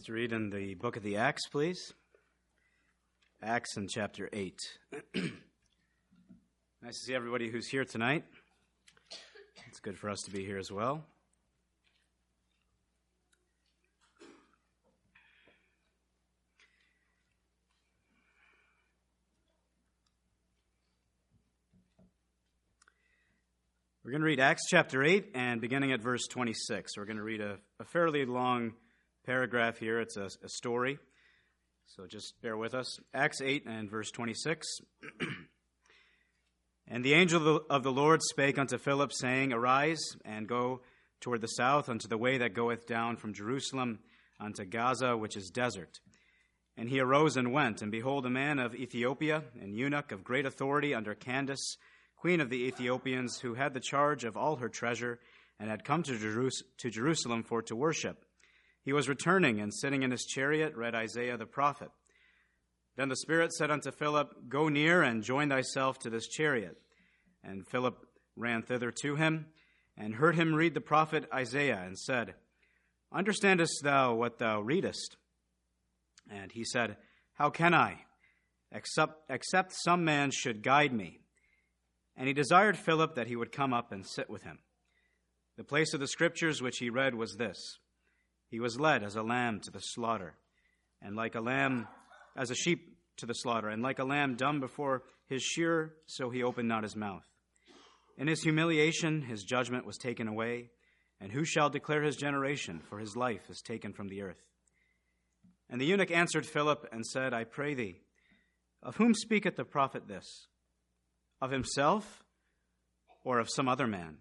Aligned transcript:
like 0.00 0.06
to 0.06 0.12
read 0.14 0.32
in 0.32 0.48
the 0.48 0.72
book 0.76 0.96
of 0.96 1.02
the 1.02 1.18
Acts, 1.18 1.46
please. 1.48 1.92
Acts 3.42 3.76
in 3.76 3.86
chapter 3.86 4.30
8. 4.32 4.58
nice 5.14 5.32
to 6.82 6.92
see 6.92 7.14
everybody 7.14 7.50
who's 7.50 7.68
here 7.68 7.84
tonight. 7.84 8.24
It's 9.68 9.80
good 9.80 9.98
for 9.98 10.08
us 10.08 10.20
to 10.24 10.30
be 10.30 10.42
here 10.42 10.56
as 10.56 10.72
well. 10.72 11.04
We're 24.02 24.12
going 24.12 24.22
to 24.22 24.26
read 24.26 24.40
Acts 24.40 24.62
chapter 24.66 25.04
8 25.04 25.32
and 25.34 25.60
beginning 25.60 25.92
at 25.92 26.00
verse 26.00 26.26
26. 26.26 26.96
We're 26.96 27.04
going 27.04 27.18
to 27.18 27.22
read 27.22 27.42
a, 27.42 27.58
a 27.78 27.84
fairly 27.84 28.24
long 28.24 28.72
paragraph 29.24 29.78
here. 29.78 30.00
It's 30.00 30.16
a, 30.16 30.28
a 30.42 30.48
story. 30.48 30.98
So 31.86 32.06
just 32.06 32.34
bear 32.40 32.56
with 32.56 32.74
us. 32.74 32.98
Acts 33.12 33.40
8 33.40 33.64
and 33.66 33.90
verse 33.90 34.10
26. 34.10 34.66
and 36.88 37.04
the 37.04 37.14
angel 37.14 37.62
of 37.68 37.82
the 37.82 37.92
Lord 37.92 38.22
spake 38.22 38.58
unto 38.58 38.78
Philip, 38.78 39.12
saying, 39.12 39.52
Arise 39.52 40.02
and 40.24 40.48
go 40.48 40.82
toward 41.20 41.40
the 41.40 41.48
south 41.48 41.88
unto 41.88 42.08
the 42.08 42.18
way 42.18 42.38
that 42.38 42.54
goeth 42.54 42.86
down 42.86 43.16
from 43.16 43.34
Jerusalem 43.34 43.98
unto 44.38 44.64
Gaza, 44.64 45.16
which 45.16 45.36
is 45.36 45.50
desert. 45.50 46.00
And 46.76 46.88
he 46.88 47.00
arose 47.00 47.36
and 47.36 47.52
went, 47.52 47.82
and 47.82 47.90
behold, 47.90 48.24
a 48.24 48.30
man 48.30 48.58
of 48.58 48.74
Ethiopia, 48.74 49.42
an 49.60 49.74
eunuch 49.74 50.12
of 50.12 50.24
great 50.24 50.46
authority 50.46 50.94
under 50.94 51.14
Candace, 51.14 51.76
queen 52.16 52.40
of 52.40 52.48
the 52.48 52.64
Ethiopians, 52.64 53.38
who 53.40 53.54
had 53.54 53.74
the 53.74 53.80
charge 53.80 54.24
of 54.24 54.36
all 54.36 54.56
her 54.56 54.68
treasure, 54.68 55.18
and 55.58 55.68
had 55.68 55.84
come 55.84 56.02
to, 56.04 56.50
to 56.78 56.90
Jerusalem 56.90 57.42
for 57.42 57.62
to 57.62 57.76
worship. 57.76 58.24
He 58.82 58.92
was 58.92 59.08
returning 59.08 59.60
and 59.60 59.72
sitting 59.74 60.02
in 60.02 60.10
his 60.10 60.24
chariot, 60.24 60.74
read 60.74 60.94
Isaiah 60.94 61.36
the 61.36 61.46
prophet. 61.46 61.90
Then 62.96 63.08
the 63.08 63.16
Spirit 63.16 63.52
said 63.52 63.70
unto 63.70 63.90
Philip, 63.90 64.48
Go 64.48 64.68
near 64.68 65.02
and 65.02 65.22
join 65.22 65.48
thyself 65.48 65.98
to 66.00 66.10
this 66.10 66.28
chariot. 66.28 66.76
And 67.42 67.66
Philip 67.68 67.96
ran 68.36 68.62
thither 68.62 68.90
to 69.02 69.16
him, 69.16 69.46
and 69.96 70.14
heard 70.14 70.34
him 70.34 70.54
read 70.54 70.74
the 70.74 70.80
prophet 70.80 71.24
Isaiah, 71.32 71.82
and 71.84 71.98
said, 71.98 72.34
Understandest 73.12 73.82
thou 73.82 74.14
what 74.14 74.38
thou 74.38 74.60
readest? 74.60 75.16
And 76.30 76.52
he 76.52 76.64
said, 76.64 76.96
How 77.34 77.50
can 77.50 77.74
I, 77.74 78.04
except, 78.72 79.14
except 79.28 79.72
some 79.74 80.04
man 80.04 80.30
should 80.30 80.62
guide 80.62 80.92
me? 80.92 81.20
And 82.16 82.28
he 82.28 82.34
desired 82.34 82.76
Philip 82.76 83.14
that 83.14 83.26
he 83.26 83.36
would 83.36 83.52
come 83.52 83.72
up 83.72 83.92
and 83.92 84.06
sit 84.06 84.30
with 84.30 84.42
him. 84.42 84.58
The 85.56 85.64
place 85.64 85.92
of 85.92 86.00
the 86.00 86.06
scriptures 86.06 86.62
which 86.62 86.78
he 86.78 86.90
read 86.90 87.14
was 87.14 87.36
this 87.36 87.78
he 88.50 88.60
was 88.60 88.80
led 88.80 89.02
as 89.02 89.16
a 89.16 89.22
lamb 89.22 89.60
to 89.60 89.70
the 89.70 89.80
slaughter, 89.80 90.34
and 91.00 91.16
like 91.16 91.34
a 91.34 91.40
lamb, 91.40 91.86
as 92.36 92.50
a 92.50 92.54
sheep 92.54 92.98
to 93.16 93.26
the 93.26 93.34
slaughter, 93.34 93.68
and 93.68 93.82
like 93.82 93.98
a 93.98 94.04
lamb 94.04 94.34
dumb 94.34 94.60
before 94.60 95.02
his 95.28 95.42
shearer, 95.42 95.94
so 96.06 96.30
he 96.30 96.42
opened 96.42 96.68
not 96.68 96.82
his 96.82 96.96
mouth. 96.96 97.24
In 98.18 98.26
his 98.26 98.42
humiliation, 98.42 99.22
his 99.22 99.44
judgment 99.44 99.86
was 99.86 99.96
taken 99.96 100.28
away. 100.28 100.70
And 101.20 101.32
who 101.32 101.44
shall 101.44 101.70
declare 101.70 102.02
his 102.02 102.16
generation? 102.16 102.80
For 102.80 102.98
his 102.98 103.16
life 103.16 103.48
is 103.48 103.62
taken 103.62 103.92
from 103.92 104.08
the 104.08 104.22
earth. 104.22 104.42
And 105.68 105.80
the 105.80 105.86
eunuch 105.86 106.10
answered 106.10 106.46
Philip 106.46 106.86
and 106.92 107.06
said, 107.06 107.32
I 107.32 107.44
pray 107.44 107.74
thee, 107.74 108.00
of 108.82 108.96
whom 108.96 109.14
speaketh 109.14 109.56
the 109.56 109.64
prophet 109.64 110.08
this? 110.08 110.48
Of 111.40 111.50
himself 111.50 112.24
or 113.24 113.38
of 113.38 113.48
some 113.50 113.68
other 113.68 113.86
man? 113.86 114.18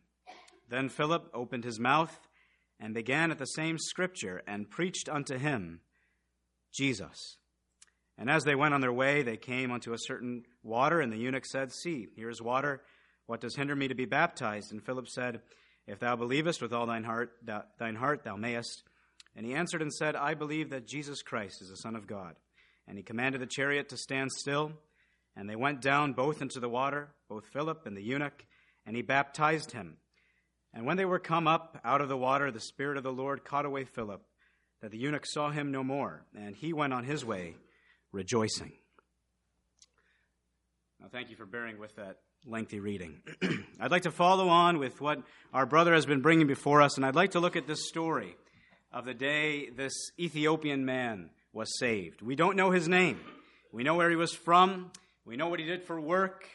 Then 0.69 0.89
Philip 0.89 1.29
opened 1.33 1.63
his 1.63 1.79
mouth 1.79 2.19
and 2.79 2.93
began 2.93 3.31
at 3.31 3.37
the 3.37 3.45
same 3.45 3.77
scripture 3.77 4.41
and 4.47 4.69
preached 4.69 5.09
unto 5.09 5.37
him 5.37 5.81
Jesus. 6.73 7.37
And 8.17 8.29
as 8.29 8.43
they 8.43 8.55
went 8.55 8.73
on 8.73 8.81
their 8.81 8.93
way, 8.93 9.21
they 9.21 9.37
came 9.37 9.71
unto 9.71 9.93
a 9.93 9.97
certain 9.97 10.43
water, 10.61 10.99
and 10.99 11.11
the 11.11 11.17
eunuch 11.17 11.45
said, 11.45 11.71
See, 11.71 12.07
here 12.15 12.29
is 12.29 12.41
water. 12.41 12.81
What 13.27 13.41
does 13.41 13.55
hinder 13.55 13.75
me 13.75 13.87
to 13.87 13.95
be 13.95 14.05
baptized? 14.05 14.71
And 14.71 14.83
Philip 14.83 15.07
said, 15.07 15.41
If 15.87 15.99
thou 15.99 16.15
believest 16.15 16.61
with 16.61 16.73
all 16.73 16.85
thine 16.85 17.03
heart, 17.03 17.31
thine 17.79 17.95
heart 17.95 18.23
thou 18.23 18.35
mayest. 18.35 18.83
And 19.35 19.45
he 19.45 19.53
answered 19.53 19.81
and 19.81 19.93
said, 19.93 20.15
I 20.15 20.33
believe 20.33 20.71
that 20.71 20.87
Jesus 20.87 21.21
Christ 21.21 21.61
is 21.61 21.69
the 21.69 21.77
Son 21.77 21.95
of 21.95 22.07
God. 22.07 22.35
And 22.87 22.97
he 22.97 23.03
commanded 23.03 23.39
the 23.39 23.47
chariot 23.47 23.89
to 23.89 23.97
stand 23.97 24.31
still. 24.31 24.73
And 25.35 25.49
they 25.49 25.55
went 25.55 25.81
down 25.81 26.13
both 26.13 26.41
into 26.41 26.59
the 26.59 26.67
water, 26.67 27.09
both 27.29 27.45
Philip 27.53 27.85
and 27.85 27.95
the 27.95 28.03
eunuch, 28.03 28.43
and 28.85 28.95
he 28.95 29.01
baptized 29.01 29.71
him. 29.71 29.97
And 30.73 30.85
when 30.85 30.97
they 30.97 31.05
were 31.05 31.19
come 31.19 31.47
up 31.47 31.79
out 31.83 32.01
of 32.01 32.09
the 32.09 32.17
water, 32.17 32.51
the 32.51 32.59
Spirit 32.59 32.97
of 32.97 33.03
the 33.03 33.11
Lord 33.11 33.43
caught 33.43 33.65
away 33.65 33.85
Philip, 33.85 34.21
that 34.81 34.91
the 34.91 34.97
eunuch 34.97 35.25
saw 35.25 35.49
him 35.49 35.71
no 35.71 35.83
more, 35.83 36.25
and 36.35 36.55
he 36.55 36.73
went 36.73 36.93
on 36.93 37.03
his 37.03 37.25
way 37.25 37.55
rejoicing. 38.11 38.71
Now, 40.99 41.07
thank 41.11 41.29
you 41.29 41.35
for 41.35 41.45
bearing 41.45 41.79
with 41.79 41.95
that 41.95 42.17
lengthy 42.45 42.79
reading. 42.79 43.21
I'd 43.79 43.91
like 43.91 44.03
to 44.03 44.11
follow 44.11 44.47
on 44.49 44.79
with 44.79 45.01
what 45.01 45.21
our 45.53 45.65
brother 45.65 45.93
has 45.93 46.05
been 46.05 46.21
bringing 46.21 46.47
before 46.47 46.81
us, 46.81 46.97
and 46.97 47.05
I'd 47.05 47.15
like 47.15 47.31
to 47.31 47.39
look 47.39 47.55
at 47.55 47.67
this 47.67 47.87
story 47.87 48.35
of 48.91 49.05
the 49.05 49.13
day 49.13 49.69
this 49.69 49.93
Ethiopian 50.19 50.85
man 50.85 51.29
was 51.53 51.77
saved. 51.79 52.21
We 52.21 52.35
don't 52.35 52.55
know 52.55 52.71
his 52.71 52.87
name, 52.87 53.19
we 53.71 53.83
know 53.83 53.95
where 53.95 54.09
he 54.09 54.15
was 54.15 54.33
from, 54.33 54.91
we 55.25 55.35
know 55.35 55.47
what 55.47 55.59
he 55.59 55.65
did 55.65 55.83
for 55.83 55.99
work. 55.99 56.45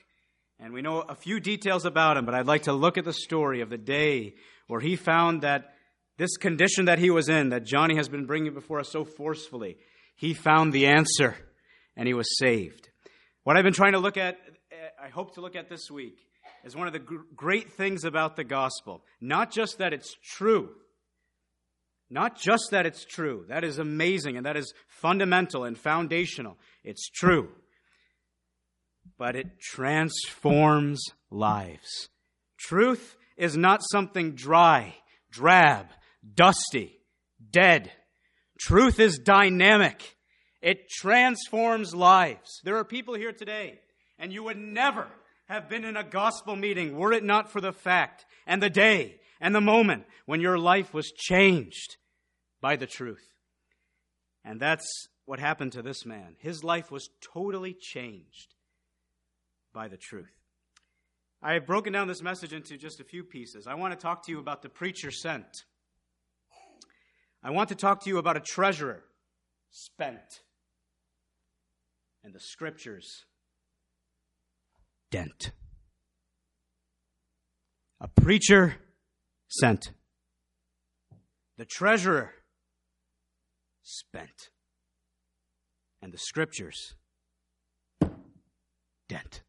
And 0.60 0.72
we 0.72 0.82
know 0.82 1.00
a 1.00 1.14
few 1.14 1.40
details 1.40 1.84
about 1.84 2.16
him, 2.16 2.24
but 2.24 2.34
I'd 2.34 2.46
like 2.46 2.62
to 2.62 2.72
look 2.72 2.96
at 2.96 3.04
the 3.04 3.12
story 3.12 3.60
of 3.60 3.70
the 3.70 3.78
day 3.78 4.34
where 4.66 4.80
he 4.80 4.96
found 4.96 5.42
that 5.42 5.74
this 6.16 6.36
condition 6.36 6.84
that 6.84 6.98
he 6.98 7.10
was 7.10 7.28
in, 7.28 7.48
that 7.48 7.64
Johnny 7.64 7.96
has 7.96 8.08
been 8.08 8.26
bringing 8.26 8.54
before 8.54 8.78
us 8.78 8.90
so 8.90 9.04
forcefully, 9.04 9.76
he 10.16 10.32
found 10.32 10.72
the 10.72 10.86
answer 10.86 11.36
and 11.96 12.06
he 12.06 12.14
was 12.14 12.38
saved. 12.38 12.88
What 13.42 13.56
I've 13.56 13.64
been 13.64 13.72
trying 13.72 13.92
to 13.92 13.98
look 13.98 14.16
at, 14.16 14.38
eh, 14.70 14.76
I 15.02 15.08
hope 15.08 15.34
to 15.34 15.40
look 15.40 15.56
at 15.56 15.68
this 15.68 15.90
week, 15.90 16.18
is 16.64 16.76
one 16.76 16.86
of 16.86 16.92
the 16.92 17.18
great 17.34 17.72
things 17.72 18.04
about 18.04 18.36
the 18.36 18.44
gospel. 18.44 19.04
Not 19.20 19.50
just 19.50 19.78
that 19.78 19.92
it's 19.92 20.16
true, 20.22 20.70
not 22.08 22.38
just 22.38 22.70
that 22.70 22.86
it's 22.86 23.04
true. 23.04 23.44
That 23.48 23.64
is 23.64 23.78
amazing 23.78 24.36
and 24.36 24.46
that 24.46 24.56
is 24.56 24.72
fundamental 24.86 25.64
and 25.64 25.76
foundational. 25.76 26.56
It's 26.84 27.08
true 27.10 27.50
but 29.18 29.36
it 29.36 29.60
transforms 29.60 31.02
lives. 31.30 32.08
Truth 32.58 33.16
is 33.36 33.56
not 33.56 33.80
something 33.90 34.32
dry, 34.32 34.94
drab, 35.30 35.86
dusty, 36.34 37.00
dead. 37.50 37.92
Truth 38.58 38.98
is 38.98 39.18
dynamic. 39.18 40.16
It 40.62 40.88
transforms 40.88 41.94
lives. 41.94 42.60
There 42.64 42.76
are 42.76 42.84
people 42.84 43.14
here 43.14 43.32
today, 43.32 43.80
and 44.18 44.32
you 44.32 44.42
would 44.44 44.58
never 44.58 45.08
have 45.46 45.68
been 45.68 45.84
in 45.84 45.96
a 45.96 46.04
gospel 46.04 46.56
meeting 46.56 46.96
were 46.96 47.12
it 47.12 47.22
not 47.24 47.50
for 47.50 47.60
the 47.60 47.72
fact 47.72 48.24
and 48.46 48.62
the 48.62 48.70
day 48.70 49.20
and 49.40 49.54
the 49.54 49.60
moment 49.60 50.04
when 50.24 50.40
your 50.40 50.58
life 50.58 50.94
was 50.94 51.12
changed 51.12 51.96
by 52.60 52.76
the 52.76 52.86
truth. 52.86 53.26
And 54.42 54.58
that's 54.58 54.86
what 55.26 55.38
happened 55.38 55.72
to 55.72 55.82
this 55.82 56.06
man. 56.06 56.36
His 56.38 56.64
life 56.64 56.90
was 56.90 57.10
totally 57.34 57.76
changed 57.78 58.54
by 59.74 59.88
the 59.88 59.98
truth. 59.98 60.32
I 61.42 61.52
have 61.52 61.66
broken 61.66 61.92
down 61.92 62.08
this 62.08 62.22
message 62.22 62.54
into 62.54 62.78
just 62.78 63.00
a 63.00 63.04
few 63.04 63.22
pieces. 63.22 63.66
I 63.66 63.74
want 63.74 63.92
to 63.92 64.02
talk 64.02 64.24
to 64.24 64.32
you 64.32 64.38
about 64.38 64.62
the 64.62 64.70
preacher 64.70 65.10
sent. 65.10 65.64
I 67.42 67.50
want 67.50 67.68
to 67.68 67.74
talk 67.74 68.02
to 68.04 68.08
you 68.08 68.16
about 68.16 68.38
a 68.38 68.40
treasurer 68.40 69.04
spent 69.70 70.40
and 72.24 72.32
the 72.32 72.40
scriptures 72.40 73.26
dent. 75.10 75.52
A 78.00 78.08
preacher 78.08 78.76
sent. 79.48 79.92
The 81.58 81.66
treasurer 81.66 82.32
spent. 83.82 84.48
And 86.00 86.12
the 86.12 86.18
scriptures 86.18 86.94
dent. 89.08 89.43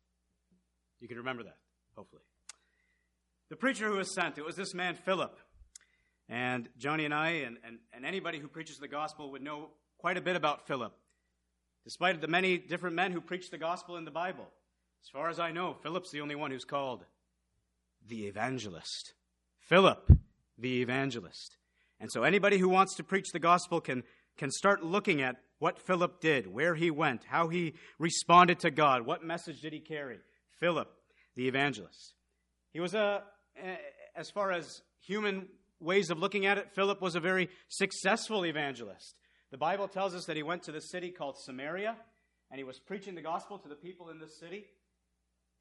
You 1.06 1.10
can 1.10 1.18
remember 1.18 1.44
that, 1.44 1.58
hopefully. 1.96 2.24
The 3.52 3.56
preacher 3.56 3.88
who 3.88 3.98
was 3.98 4.12
sent, 4.12 4.40
it 4.40 4.44
was 4.44 4.56
this 4.56 4.74
man, 4.74 4.96
Philip. 4.96 5.38
And 6.28 6.68
Johnny 6.80 7.06
and 7.06 7.14
I, 7.14 7.30
and, 7.46 7.58
and, 7.64 7.78
and 7.94 8.04
anybody 8.04 8.40
who 8.40 8.48
preaches 8.48 8.80
the 8.80 8.88
gospel, 8.88 9.30
would 9.30 9.44
know 9.44 9.70
quite 10.00 10.18
a 10.18 10.22
bit 10.22 10.36
about 10.36 10.66
Philip. 10.66 10.94
Despite 11.84 12.22
the 12.22 12.28
many 12.28 12.58
different 12.58 12.96
men 12.96 13.12
who 13.12 13.22
preach 13.22 13.52
the 13.52 13.60
gospel 13.60 13.98
in 13.98 14.06
the 14.06 14.10
Bible, 14.10 14.48
as 15.04 15.10
far 15.14 15.30
as 15.30 15.40
I 15.40 15.52
know, 15.52 15.76
Philip's 15.84 16.10
the 16.10 16.22
only 16.22 16.34
one 16.34 16.50
who's 16.50 16.66
called 16.66 17.06
the 18.10 18.26
evangelist. 18.26 19.14
Philip, 19.60 20.10
the 20.58 20.82
evangelist. 20.82 21.58
And 22.00 22.12
so 22.12 22.24
anybody 22.24 22.58
who 22.58 22.68
wants 22.68 22.96
to 22.96 23.04
preach 23.04 23.32
the 23.32 23.38
gospel 23.38 23.80
can, 23.80 24.02
can 24.38 24.50
start 24.50 24.84
looking 24.84 25.22
at 25.22 25.36
what 25.60 25.78
Philip 25.78 26.20
did, 26.20 26.48
where 26.48 26.74
he 26.74 26.90
went, 26.90 27.26
how 27.26 27.50
he 27.50 27.76
responded 28.00 28.58
to 28.62 28.72
God, 28.72 29.06
what 29.06 29.24
message 29.24 29.62
did 29.62 29.72
he 29.72 29.80
carry. 29.80 30.18
Philip, 30.60 30.90
the 31.36 31.48
evangelist. 31.48 32.14
He 32.72 32.80
was 32.80 32.94
a, 32.94 33.24
as 34.16 34.30
far 34.30 34.52
as 34.52 34.82
human 35.02 35.48
ways 35.80 36.10
of 36.10 36.20
looking 36.20 36.46
at 36.46 36.58
it, 36.58 36.72
Philip 36.74 37.02
was 37.02 37.16
a 37.16 37.20
very 37.20 37.50
successful 37.70 38.46
evangelist. 38.46 39.16
The 39.52 39.58
Bible 39.58 39.88
tells 39.88 40.16
us 40.16 40.26
that 40.26 40.36
he 40.36 40.44
went 40.44 40.64
to 40.64 40.72
the 40.72 40.82
city 40.82 41.12
called 41.12 41.38
Samaria 41.38 41.96
and 42.52 42.58
he 42.58 42.64
was 42.64 42.80
preaching 42.80 43.16
the 43.16 43.22
gospel 43.22 43.58
to 43.60 43.70
the 43.70 43.76
people 43.76 44.10
in 44.10 44.20
this 44.20 44.40
city. 44.40 44.66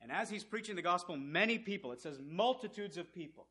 And 0.00 0.12
as 0.12 0.28
he's 0.28 0.44
preaching 0.44 0.76
the 0.76 0.82
gospel, 0.82 1.16
many 1.16 1.58
people, 1.58 1.92
it 1.92 2.00
says 2.00 2.18
multitudes 2.22 2.98
of 2.98 3.12
people, 3.14 3.46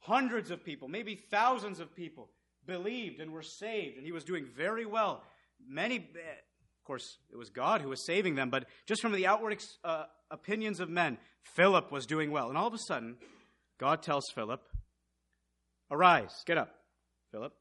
hundreds 0.00 0.50
of 0.50 0.64
people, 0.64 0.88
maybe 0.88 1.16
thousands 1.30 1.80
of 1.80 1.94
people, 1.94 2.30
believed 2.66 3.20
and 3.20 3.32
were 3.32 3.42
saved. 3.42 3.96
And 3.96 4.04
he 4.04 4.12
was 4.12 4.24
doing 4.24 4.46
very 4.56 4.86
well. 4.86 5.22
Many, 5.66 5.96
of 5.96 6.84
course, 6.84 7.18
it 7.30 7.36
was 7.36 7.50
God 7.50 7.80
who 7.80 7.88
was 7.88 8.04
saving 8.06 8.34
them, 8.34 8.50
but 8.50 8.66
just 8.86 9.02
from 9.02 9.12
the 9.12 9.26
outward 9.26 9.62
uh, 9.84 10.04
opinions 10.30 10.80
of 10.80 10.88
men, 10.88 11.18
Philip 11.54 11.90
was 11.92 12.06
doing 12.06 12.30
well. 12.30 12.48
And 12.48 12.58
all 12.58 12.66
of 12.66 12.74
a 12.74 12.78
sudden, 12.78 13.16
God 13.78 14.02
tells 14.02 14.24
Philip, 14.34 14.62
Arise, 15.90 16.42
get 16.46 16.58
up, 16.58 16.74
Philip. 17.30 17.52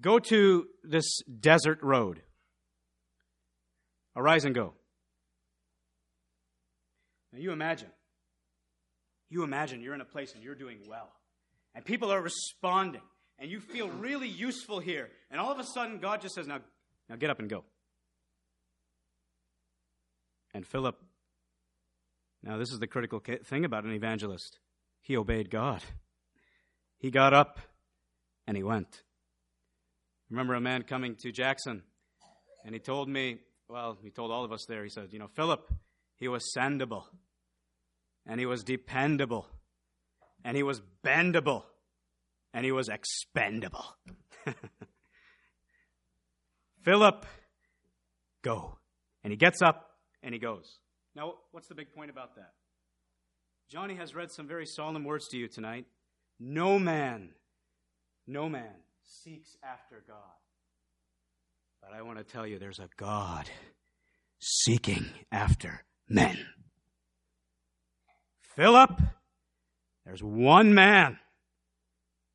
Go 0.00 0.18
to 0.18 0.66
this 0.82 1.20
desert 1.24 1.82
road. 1.82 2.22
Arise 4.16 4.44
and 4.44 4.54
go. 4.54 4.72
Now 7.32 7.38
you 7.38 7.52
imagine. 7.52 7.88
You 9.28 9.44
imagine 9.44 9.80
you're 9.82 9.94
in 9.94 10.00
a 10.00 10.06
place 10.06 10.34
and 10.34 10.42
you're 10.42 10.54
doing 10.54 10.78
well. 10.88 11.12
And 11.74 11.84
people 11.84 12.10
are 12.10 12.20
responding. 12.20 13.02
And 13.38 13.50
you 13.50 13.60
feel 13.60 13.88
really 13.88 14.28
useful 14.28 14.80
here. 14.80 15.08
And 15.30 15.40
all 15.40 15.50
of 15.50 15.58
a 15.58 15.64
sudden, 15.64 15.98
God 15.98 16.20
just 16.20 16.34
says, 16.34 16.46
Now, 16.46 16.58
now 17.08 17.16
get 17.16 17.30
up 17.30 17.38
and 17.38 17.48
go. 17.48 17.64
And 20.52 20.66
Philip, 20.66 20.96
now 22.42 22.58
this 22.58 22.72
is 22.72 22.78
the 22.78 22.86
critical 22.86 23.20
thing 23.44 23.64
about 23.64 23.84
an 23.84 23.92
evangelist. 23.92 24.58
He 25.02 25.16
obeyed 25.16 25.50
God. 25.50 25.82
He 26.98 27.10
got 27.10 27.32
up 27.32 27.58
and 28.46 28.56
he 28.56 28.62
went 28.62 29.02
remember 30.30 30.54
a 30.54 30.60
man 30.60 30.84
coming 30.84 31.16
to 31.16 31.32
Jackson, 31.32 31.82
and 32.64 32.74
he 32.74 32.78
told 32.80 33.08
me, 33.08 33.38
well, 33.68 33.98
he 34.02 34.10
told 34.10 34.30
all 34.30 34.44
of 34.44 34.52
us 34.52 34.64
there, 34.68 34.84
he 34.84 34.90
said, 34.90 35.08
you 35.12 35.18
know, 35.18 35.28
Philip, 35.34 35.72
he 36.16 36.28
was 36.28 36.52
sendable, 36.56 37.04
and 38.26 38.38
he 38.38 38.46
was 38.46 38.62
dependable, 38.62 39.46
and 40.44 40.56
he 40.56 40.62
was 40.62 40.80
bendable, 41.04 41.64
and 42.54 42.64
he 42.64 42.72
was 42.72 42.88
expendable. 42.88 43.84
Philip, 46.82 47.26
go. 48.42 48.78
And 49.22 49.30
he 49.32 49.36
gets 49.36 49.60
up 49.60 49.89
and 50.22 50.34
he 50.34 50.40
goes. 50.40 50.78
Now, 51.14 51.34
what's 51.52 51.68
the 51.68 51.74
big 51.74 51.92
point 51.92 52.10
about 52.10 52.36
that? 52.36 52.52
Johnny 53.68 53.94
has 53.96 54.14
read 54.14 54.30
some 54.30 54.46
very 54.46 54.66
solemn 54.66 55.04
words 55.04 55.28
to 55.28 55.36
you 55.36 55.48
tonight. 55.48 55.86
No 56.38 56.78
man, 56.78 57.30
no 58.26 58.48
man 58.48 58.74
seeks 59.04 59.56
after 59.62 60.02
God. 60.06 60.16
But 61.82 61.92
I 61.92 62.02
want 62.02 62.18
to 62.18 62.24
tell 62.24 62.46
you 62.46 62.58
there's 62.58 62.78
a 62.78 62.88
God 62.96 63.48
seeking 64.40 65.06
after 65.30 65.84
men. 66.08 66.38
Philip, 68.56 69.00
there's 70.04 70.22
one 70.22 70.74
man 70.74 71.18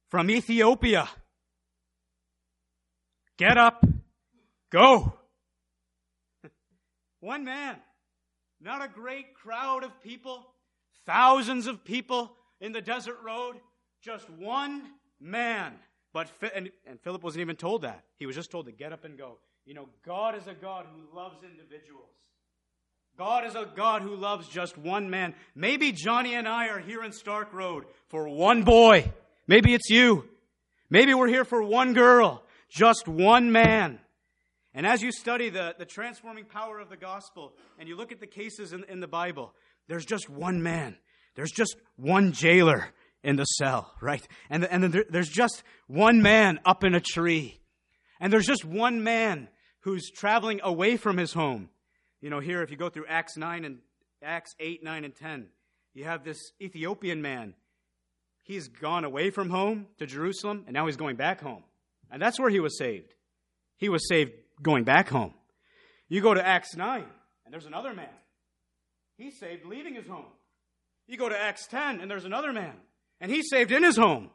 from 0.10 0.30
Ethiopia. 0.30 1.10
Get 3.38 3.58
up, 3.58 3.86
go. 4.72 5.14
One 7.26 7.44
man, 7.44 7.76
not 8.62 8.84
a 8.84 8.88
great 8.88 9.34
crowd 9.34 9.84
of 9.84 10.00
people, 10.04 10.46
thousands 11.08 11.66
of 11.66 11.84
people 11.84 12.32
in 12.62 12.72
the 12.72 12.82
desert 12.82 13.18
road, 13.24 13.56
just 14.04 14.30
one 14.30 14.84
man 15.20 15.74
but 16.16 16.30
and, 16.56 16.70
and 16.86 16.98
Philip 17.02 17.24
wasn't 17.24 17.42
even 17.42 17.58
told 17.58 17.82
that. 17.82 18.06
He 18.16 18.26
was 18.26 18.38
just 18.38 18.50
told 18.50 18.68
to 18.68 18.72
get 18.72 18.94
up 18.94 19.04
and 19.04 19.18
go. 19.18 19.38
You 19.66 19.74
know, 19.74 19.90
God 20.06 20.38
is 20.38 20.48
a 20.48 20.54
God 20.54 20.86
who 20.86 21.14
loves 21.14 21.44
individuals. 21.44 22.08
God 23.18 23.46
is 23.46 23.56
a 23.56 23.68
God 23.76 24.02
who 24.02 24.16
loves 24.16 24.48
just 24.48 24.78
one 24.78 25.10
man. 25.10 25.34
Maybe 25.56 25.92
Johnny 25.92 26.36
and 26.36 26.48
I 26.48 26.70
are 26.70 26.80
here 26.80 27.04
in 27.04 27.12
Stark 27.12 27.52
Road 27.54 27.84
for 28.08 28.30
one 28.30 28.64
boy. 28.64 29.12
Maybe 29.46 29.74
it's 29.74 29.90
you. 29.90 30.24
Maybe 30.90 31.14
we're 31.14 31.28
here 31.28 31.44
for 31.44 31.62
one 31.62 31.94
girl, 31.94 32.44
just 32.70 33.10
one 33.10 33.52
man. 33.52 34.00
And 34.76 34.86
as 34.86 35.02
you 35.02 35.14
study 35.14 35.50
the, 35.50 35.74
the 35.80 35.86
transforming 35.86 36.44
power 36.44 36.80
of 36.80 36.90
the 36.90 36.98
gospel 36.98 37.54
and 37.80 37.88
you 37.88 37.96
look 37.96 38.12
at 38.12 38.20
the 38.20 38.28
cases 38.28 38.74
in, 38.74 38.84
in 38.90 39.00
the 39.00 39.08
Bible, 39.08 39.54
there's 39.88 40.06
just 40.06 40.30
one 40.30 40.62
man. 40.62 40.98
There's 41.36 41.52
just 41.52 41.78
one 41.96 42.34
jailer 42.34 42.90
in 43.24 43.38
the 43.38 43.46
cell, 43.46 43.94
right? 44.02 44.26
And, 44.50 44.66
and 44.66 44.94
there's 45.10 45.30
just 45.30 45.64
one 45.88 46.22
man 46.22 46.60
up 46.66 46.84
in 46.84 46.94
a 46.94 47.00
tree. 47.00 47.62
And 48.20 48.32
there's 48.32 48.46
just 48.46 48.66
one 48.66 49.02
man 49.02 49.48
who's 49.80 50.12
traveling 50.12 50.60
away 50.62 50.98
from 50.98 51.18
his 51.18 51.32
home. 51.32 51.70
You 52.20 52.30
know, 52.30 52.42
here, 52.42 52.62
if 52.62 52.70
you 52.70 52.76
go 52.76 52.90
through 52.90 53.06
Acts 53.08 53.38
9 53.38 53.64
and 53.64 53.80
Acts 54.22 54.56
8, 54.60 54.84
9, 54.84 55.06
and 55.06 55.16
10, 55.16 55.48
you 55.94 56.04
have 56.04 56.26
this 56.26 56.52
Ethiopian 56.62 57.22
man. 57.22 57.54
He's 58.44 58.68
gone 58.68 59.06
away 59.06 59.30
from 59.30 59.50
home 59.50 59.88
to 60.00 60.06
Jerusalem, 60.06 60.64
and 60.68 60.74
now 60.74 60.86
he's 60.86 60.98
going 60.98 61.16
back 61.16 61.42
home. 61.42 61.64
And 62.12 62.22
that's 62.22 62.40
where 62.40 62.50
he 62.50 62.60
was 62.60 62.78
saved. 62.78 63.14
He 63.78 63.90
was 63.90 64.08
saved 64.08 64.32
going 64.62 64.84
back 64.84 65.10
home. 65.10 65.34
You 66.10 66.22
go 66.22 66.34
to 66.34 66.46
Acts 66.46 66.76
9, 66.76 67.04
and 67.46 67.54
there's 67.54 67.66
another 67.66 67.94
man. 67.94 68.10
He's 69.18 69.40
saved 69.40 69.66
leaving 69.66 69.96
his 69.96 70.08
home. 70.08 70.26
You 71.08 71.18
go 71.18 71.30
to 71.30 71.38
Acts 71.38 71.68
10, 71.68 72.02
and 72.02 72.10
there's 72.10 72.26
another 72.26 72.52
man 72.54 72.74
and 73.20 73.32
he's 73.32 73.50
saved 73.50 73.72
in 73.72 73.84
his 73.84 73.98
home. 73.98 74.30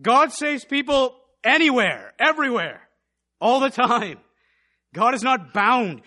God 0.00 0.32
saves 0.32 0.64
people 0.64 1.16
anywhere, 1.42 2.12
everywhere, 2.18 2.80
all 3.40 3.60
the 3.60 3.70
time. 3.70 4.18
God 4.94 5.14
is 5.14 5.22
not 5.22 5.52
bound. 5.52 6.02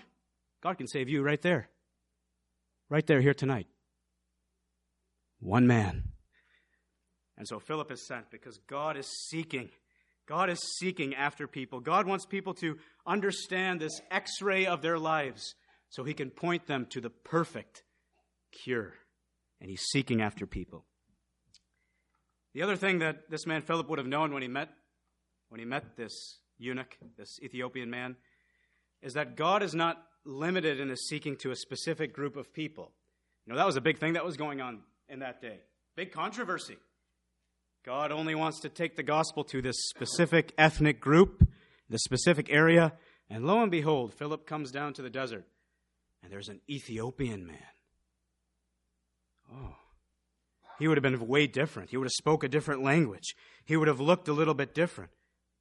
God 0.63 0.77
can 0.77 0.87
save 0.87 1.09
you 1.09 1.21
right 1.21 1.41
there. 1.41 1.69
Right 2.89 3.05
there, 3.05 3.21
here 3.21 3.33
tonight. 3.33 3.67
One 5.39 5.67
man. 5.67 6.03
And 7.37 7.47
so 7.47 7.59
Philip 7.59 7.91
is 7.91 8.05
sent 8.05 8.29
because 8.31 8.59
God 8.67 8.97
is 8.97 9.07
seeking. 9.07 9.69
God 10.27 10.49
is 10.49 10.59
seeking 10.79 11.15
after 11.15 11.47
people. 11.47 11.79
God 11.79 12.07
wants 12.07 12.25
people 12.25 12.53
to 12.55 12.77
understand 13.05 13.79
this 13.79 13.99
x 14.09 14.41
ray 14.41 14.65
of 14.65 14.81
their 14.81 14.99
lives 14.99 15.55
so 15.89 16.03
he 16.03 16.13
can 16.13 16.29
point 16.29 16.67
them 16.67 16.85
to 16.91 17.01
the 17.01 17.09
perfect 17.09 17.83
cure. 18.63 18.93
And 19.59 19.69
he's 19.69 19.83
seeking 19.91 20.21
after 20.21 20.47
people. 20.47 20.85
The 22.53 22.63
other 22.63 22.75
thing 22.75 22.99
that 22.99 23.29
this 23.29 23.45
man 23.45 23.61
Philip 23.61 23.89
would 23.89 23.99
have 23.99 24.07
known 24.07 24.33
when 24.33 24.41
he 24.41 24.47
met 24.47 24.69
when 25.49 25.59
he 25.59 25.65
met 25.65 25.97
this 25.97 26.39
eunuch, 26.57 26.97
this 27.17 27.37
Ethiopian 27.43 27.89
man, 27.89 28.15
is 29.01 29.13
that 29.15 29.35
God 29.35 29.61
is 29.63 29.75
not 29.75 30.01
limited 30.23 30.79
in 30.79 30.87
his 30.87 31.09
seeking 31.09 31.35
to 31.37 31.51
a 31.51 31.55
specific 31.55 32.13
group 32.13 32.37
of 32.37 32.53
people. 32.53 32.91
You 33.45 33.51
know, 33.51 33.57
that 33.57 33.65
was 33.65 33.75
a 33.75 33.81
big 33.81 33.97
thing 33.97 34.13
that 34.13 34.23
was 34.23 34.37
going 34.37 34.61
on 34.61 34.79
in 35.09 35.19
that 35.19 35.41
day. 35.41 35.59
Big 35.95 36.13
controversy. 36.13 36.77
God 37.83 38.11
only 38.11 38.35
wants 38.35 38.59
to 38.61 38.69
take 38.69 38.95
the 38.95 39.03
gospel 39.03 39.43
to 39.45 39.61
this 39.61 39.77
specific 39.89 40.53
ethnic 40.57 40.99
group, 40.99 41.47
the 41.89 41.99
specific 41.99 42.47
area, 42.51 42.93
and 43.29 43.45
lo 43.45 43.61
and 43.61 43.71
behold, 43.71 44.13
Philip 44.13 44.45
comes 44.45 44.71
down 44.71 44.93
to 44.93 45.01
the 45.01 45.09
desert, 45.09 45.45
and 46.21 46.31
there's 46.31 46.49
an 46.49 46.61
Ethiopian 46.69 47.47
man. 47.47 47.57
Oh 49.51 49.75
he 50.81 50.87
would 50.87 50.97
have 50.97 51.03
been 51.03 51.27
way 51.27 51.45
different. 51.45 51.91
He 51.91 51.97
would 51.97 52.07
have 52.07 52.11
spoke 52.11 52.43
a 52.43 52.49
different 52.49 52.81
language. 52.81 53.35
He 53.65 53.77
would 53.77 53.87
have 53.87 53.99
looked 53.99 54.27
a 54.27 54.33
little 54.33 54.55
bit 54.55 54.73
different. 54.73 55.11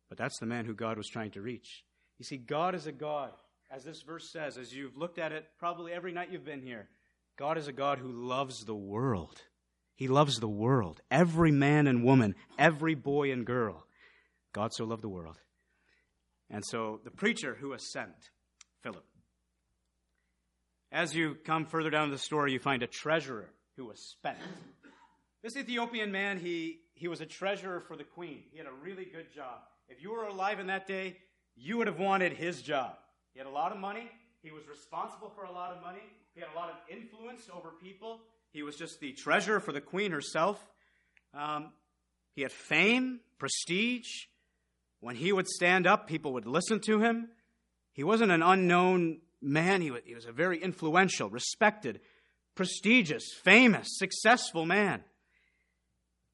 But 0.08 0.16
that's 0.16 0.38
the 0.38 0.46
man 0.46 0.64
who 0.64 0.74
God 0.74 0.96
was 0.96 1.08
trying 1.08 1.30
to 1.32 1.42
reach. 1.42 1.84
You 2.18 2.24
see, 2.24 2.38
God 2.38 2.74
is 2.74 2.86
a 2.86 2.92
God, 2.92 3.32
as 3.70 3.84
this 3.84 4.00
verse 4.00 4.32
says, 4.32 4.56
as 4.56 4.74
you've 4.74 4.96
looked 4.96 5.18
at 5.18 5.32
it 5.32 5.44
probably 5.58 5.92
every 5.92 6.12
night 6.12 6.30
you've 6.32 6.44
been 6.44 6.62
here. 6.62 6.88
God 7.36 7.58
is 7.58 7.68
a 7.68 7.72
God 7.72 7.98
who 7.98 8.10
loves 8.10 8.64
the 8.64 8.74
world. 8.74 9.42
He 10.00 10.08
loves 10.08 10.40
the 10.40 10.48
world. 10.48 11.02
Every 11.10 11.52
man 11.52 11.86
and 11.86 12.02
woman, 12.02 12.34
every 12.58 12.94
boy 12.94 13.32
and 13.32 13.44
girl. 13.44 13.84
God 14.54 14.72
so 14.72 14.86
loved 14.86 15.02
the 15.02 15.10
world. 15.10 15.36
And 16.48 16.64
so 16.64 17.00
the 17.04 17.10
preacher 17.10 17.54
who 17.60 17.68
was 17.68 17.92
sent, 17.92 18.30
Philip. 18.82 19.04
As 20.90 21.14
you 21.14 21.36
come 21.44 21.66
further 21.66 21.90
down 21.90 22.10
the 22.10 22.16
story, 22.16 22.50
you 22.54 22.58
find 22.58 22.82
a 22.82 22.86
treasurer 22.86 23.50
who 23.76 23.84
was 23.84 24.00
spent. 24.00 24.38
This 25.42 25.54
Ethiopian 25.54 26.10
man, 26.10 26.38
he, 26.38 26.78
he 26.94 27.06
was 27.06 27.20
a 27.20 27.26
treasurer 27.26 27.80
for 27.80 27.94
the 27.94 28.04
queen. 28.04 28.44
He 28.52 28.56
had 28.56 28.66
a 28.66 28.82
really 28.82 29.04
good 29.04 29.30
job. 29.34 29.58
If 29.90 30.02
you 30.02 30.12
were 30.12 30.24
alive 30.24 30.60
in 30.60 30.68
that 30.68 30.86
day, 30.86 31.18
you 31.56 31.76
would 31.76 31.88
have 31.88 31.98
wanted 31.98 32.32
his 32.32 32.62
job. 32.62 32.94
He 33.34 33.38
had 33.38 33.46
a 33.46 33.50
lot 33.50 33.70
of 33.70 33.76
money. 33.78 34.10
He 34.42 34.50
was 34.50 34.66
responsible 34.66 35.30
for 35.36 35.44
a 35.44 35.52
lot 35.52 35.76
of 35.76 35.82
money. 35.82 36.00
He 36.34 36.40
had 36.40 36.48
a 36.54 36.56
lot 36.56 36.70
of 36.70 36.76
influence 36.88 37.50
over 37.54 37.72
people. 37.82 38.20
He 38.52 38.62
was 38.62 38.76
just 38.76 39.00
the 39.00 39.12
treasurer 39.12 39.60
for 39.60 39.72
the 39.72 39.80
queen 39.80 40.12
herself. 40.12 40.60
Um, 41.34 41.72
he 42.34 42.42
had 42.42 42.52
fame, 42.52 43.20
prestige. 43.38 44.26
When 45.00 45.16
he 45.16 45.32
would 45.32 45.48
stand 45.48 45.86
up, 45.86 46.06
people 46.06 46.32
would 46.34 46.46
listen 46.46 46.80
to 46.86 47.00
him. 47.00 47.28
He 47.92 48.04
wasn't 48.04 48.32
an 48.32 48.42
unknown 48.42 49.20
man. 49.40 49.80
He 49.80 49.90
was, 49.90 50.02
he 50.04 50.14
was 50.14 50.26
a 50.26 50.32
very 50.32 50.62
influential, 50.62 51.30
respected, 51.30 52.00
prestigious, 52.54 53.24
famous, 53.42 53.86
successful 53.98 54.66
man. 54.66 55.04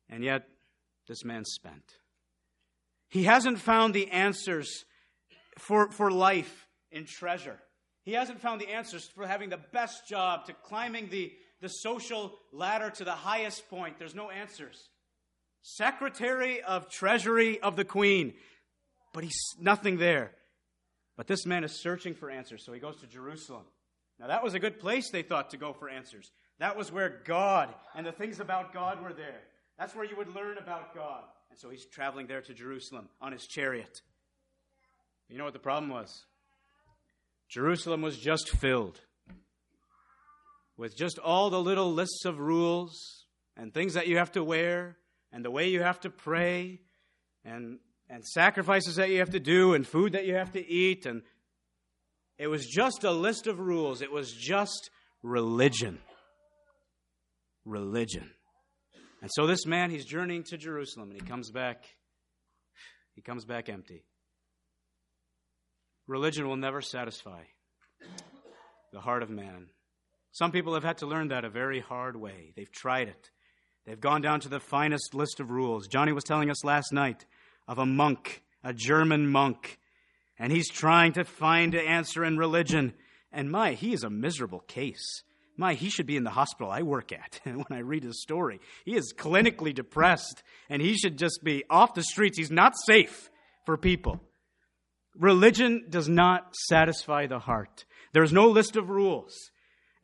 And 0.09 0.25
yet, 0.25 0.49
this 1.07 1.25
man 1.25 1.45
spent. 1.45 1.99
He 3.09 3.25
hasn't 3.25 3.59
found 3.59 3.95
the 3.95 4.11
answers 4.11 4.85
for, 5.59 5.91
for 5.91 6.11
life 6.11 6.67
in 6.91 7.05
treasure. 7.05 7.59
He 8.03 8.13
hasn't 8.13 8.41
found 8.41 8.61
the 8.61 8.69
answers 8.69 9.09
for 9.15 9.27
having 9.27 9.51
the 9.51 9.61
best 9.73 10.09
job, 10.09 10.47
to 10.47 10.53
climbing 10.53 11.09
the, 11.11 11.33
the 11.67 11.71
social 11.71 12.39
ladder 12.53 12.91
to 12.91 13.03
the 13.03 13.11
highest 13.11 13.69
point. 13.69 13.99
There's 13.99 14.15
no 14.15 14.31
answers. 14.31 14.89
Secretary 15.63 16.63
of 16.63 16.89
Treasury 16.89 17.59
of 17.59 17.75
the 17.75 17.85
Queen, 17.85 18.35
but 19.13 19.25
he's 19.25 19.37
nothing 19.61 19.97
there. 19.97 20.31
But 21.17 21.27
this 21.27 21.45
man 21.45 21.65
is 21.65 21.83
searching 21.83 22.15
for 22.15 22.31
answers, 22.31 22.65
so 22.65 22.73
he 22.73 22.79
goes 22.79 22.99
to 22.99 23.09
Jerusalem. 23.09 23.65
Now, 24.21 24.29
that 24.29 24.45
was 24.45 24.55
a 24.55 24.61
good 24.61 24.79
place, 24.79 25.11
they 25.11 25.23
thought, 25.23 25.51
to 25.51 25.57
go 25.57 25.73
for 25.73 25.89
answers. 25.89 26.31
That 26.61 26.77
was 26.77 26.93
where 26.93 27.21
God 27.25 27.75
and 27.97 28.07
the 28.07 28.13
things 28.13 28.39
about 28.39 28.73
God 28.73 29.03
were 29.03 29.13
there. 29.13 29.41
That's 29.77 29.95
where 29.97 30.05
you 30.05 30.17
would 30.17 30.33
learn 30.37 30.59
about 30.59 30.95
God. 30.95 31.25
And 31.51 31.59
so 31.59 31.69
he's 31.69 31.85
traveling 31.85 32.29
there 32.29 32.43
to 32.43 32.55
Jerusalem 32.55 33.09
on 33.21 33.33
his 33.33 33.45
chariot. 33.45 34.03
You 35.29 35.37
know 35.37 35.45
what 35.45 35.53
the 35.53 35.59
problem 35.59 35.91
was? 35.91 36.27
Jerusalem 37.49 38.03
was 38.03 38.19
just 38.19 38.51
filled 38.51 39.01
with 40.77 40.97
just 40.97 41.19
all 41.19 41.51
the 41.51 41.61
little 41.61 41.93
lists 41.93 42.25
of 42.25 42.39
rules 42.39 43.27
and 43.57 43.73
things 43.73 43.95
that 43.95 44.07
you 44.07 44.19
have 44.19 44.33
to 44.33 44.45
wear 44.45 44.97
and 45.33 45.45
the 45.45 45.51
way 45.51 45.69
you 45.69 45.83
have 45.83 46.01
to 46.01 46.11
pray 46.11 46.81
and, 47.45 47.79
and 48.09 48.25
sacrifices 48.25 48.97
that 48.97 49.11
you 49.11 49.19
have 49.19 49.31
to 49.31 49.41
do 49.41 49.75
and 49.75 49.87
food 49.87 50.13
that 50.13 50.27
you 50.27 50.35
have 50.35 50.53
to 50.53 50.67
eat. 50.67 51.07
And 51.07 51.23
it 52.39 52.49
was 52.49 52.67
just 52.67 53.05
a 53.05 53.11
list 53.11 53.47
of 53.47 53.59
rules, 53.59 54.03
it 54.03 54.13
was 54.13 54.33
just 54.33 54.91
religion. 55.23 55.99
Religion. 57.65 58.31
And 59.23 59.31
so 59.35 59.47
this 59.47 59.67
man, 59.67 59.91
he's 59.91 60.05
journeying 60.05 60.45
to 60.45 60.57
Jerusalem 60.57 61.11
and 61.11 61.21
he 61.21 61.27
comes 61.27 61.51
back. 61.51 61.85
He 63.15 63.23
comes 63.23 63.45
back 63.45 63.69
empty. 63.69 64.05
Religion 66.07 66.47
will 66.47 66.57
never 66.57 66.81
satisfy 66.81 67.43
the 68.93 69.01
heart 69.01 69.23
of 69.23 69.31
man. 69.31 69.67
Some 70.37 70.53
people 70.53 70.75
have 70.75 70.85
had 70.85 70.99
to 70.99 71.07
learn 71.07 71.29
that 71.29 71.47
a 71.47 71.49
very 71.49 71.81
hard 71.81 72.15
way. 72.15 72.53
They've 72.55 72.71
tried 72.71 73.09
it. 73.09 73.31
They've 73.87 73.99
gone 73.99 74.21
down 74.21 74.41
to 74.41 74.51
the 74.51 74.61
finest 74.61 75.15
list 75.15 75.41
of 75.41 75.51
rules. 75.51 75.89
Johnny 75.89 76.13
was 76.13 76.25
telling 76.25 76.51
us 76.51 76.63
last 76.63 76.93
night 76.93 77.25
of 77.67 77.79
a 77.79 77.87
monk, 77.87 78.43
a 78.63 78.75
German 78.75 79.29
monk, 79.29 79.79
and 80.39 80.53
he's 80.53 80.69
trying 80.69 81.15
to 81.15 81.25
find 81.25 81.75
an 81.75 81.87
answer 81.87 82.23
in 82.23 82.37
religion. 82.37 82.93
And 83.33 83.51
my, 83.51 83.73
he 83.73 83.95
is 83.95 84.05
a 84.05 84.11
miserable 84.11 84.61
case. 84.61 85.23
My, 85.57 85.73
he 85.73 85.89
should 85.89 86.05
be 86.05 86.19
in 86.19 86.25
the 86.25 86.29
hospital 86.29 86.71
I 86.71 86.83
work 86.83 87.13
at 87.13 87.41
when 87.45 87.65
I 87.71 87.79
read 87.79 88.05
his 88.05 88.21
story. 88.21 88.61
He 88.85 88.95
is 88.95 89.15
clinically 89.17 89.75
depressed, 89.75 90.43
and 90.69 90.83
he 90.83 90.99
should 90.99 91.17
just 91.17 91.41
be 91.43 91.65
off 91.71 91.95
the 91.95 92.03
streets. 92.03 92.37
He's 92.37 92.51
not 92.51 92.75
safe 92.87 93.31
for 93.65 93.79
people. 93.79 94.21
Religion 95.19 95.87
does 95.89 96.11
not 96.11 96.55
satisfy 96.69 97.27
the 97.27 97.39
heart. 97.39 97.87
There's 98.13 98.35
no 98.35 98.49
list 98.49 98.77
of 98.77 98.91
rules. 98.91 99.33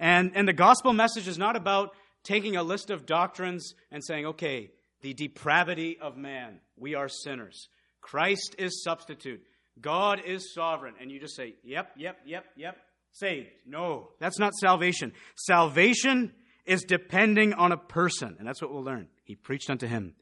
And, 0.02 0.32
and 0.34 0.48
the 0.48 0.52
gospel 0.52 0.92
message 0.92 1.28
is 1.28 1.38
not 1.38 1.54
about 1.54 1.94
taking 2.24 2.56
a 2.56 2.62
list 2.64 2.90
of 2.90 3.06
doctrines 3.06 3.74
and 3.92 4.04
saying, 4.04 4.26
okay, 4.26 4.70
the 5.00 5.14
depravity 5.14 5.96
of 6.00 6.16
man, 6.16 6.58
we 6.76 6.96
are 6.96 7.08
sinners. 7.08 7.68
Christ 8.00 8.56
is 8.58 8.82
substitute. 8.82 9.42
God 9.80 10.20
is 10.26 10.52
sovereign. 10.52 10.94
And 11.00 11.08
you 11.12 11.20
just 11.20 11.36
say, 11.36 11.54
yep, 11.62 11.92
yep, 11.96 12.18
yep, 12.26 12.46
yep, 12.56 12.78
saved. 13.12 13.48
No, 13.64 14.08
that's 14.18 14.40
not 14.40 14.54
salvation. 14.54 15.12
Salvation 15.36 16.32
is 16.66 16.82
depending 16.82 17.54
on 17.54 17.70
a 17.70 17.76
person. 17.76 18.34
And 18.40 18.46
that's 18.46 18.60
what 18.60 18.72
we'll 18.72 18.82
learn. 18.82 19.06
He 19.22 19.36
preached 19.36 19.70
unto 19.70 19.86
him 19.86 20.16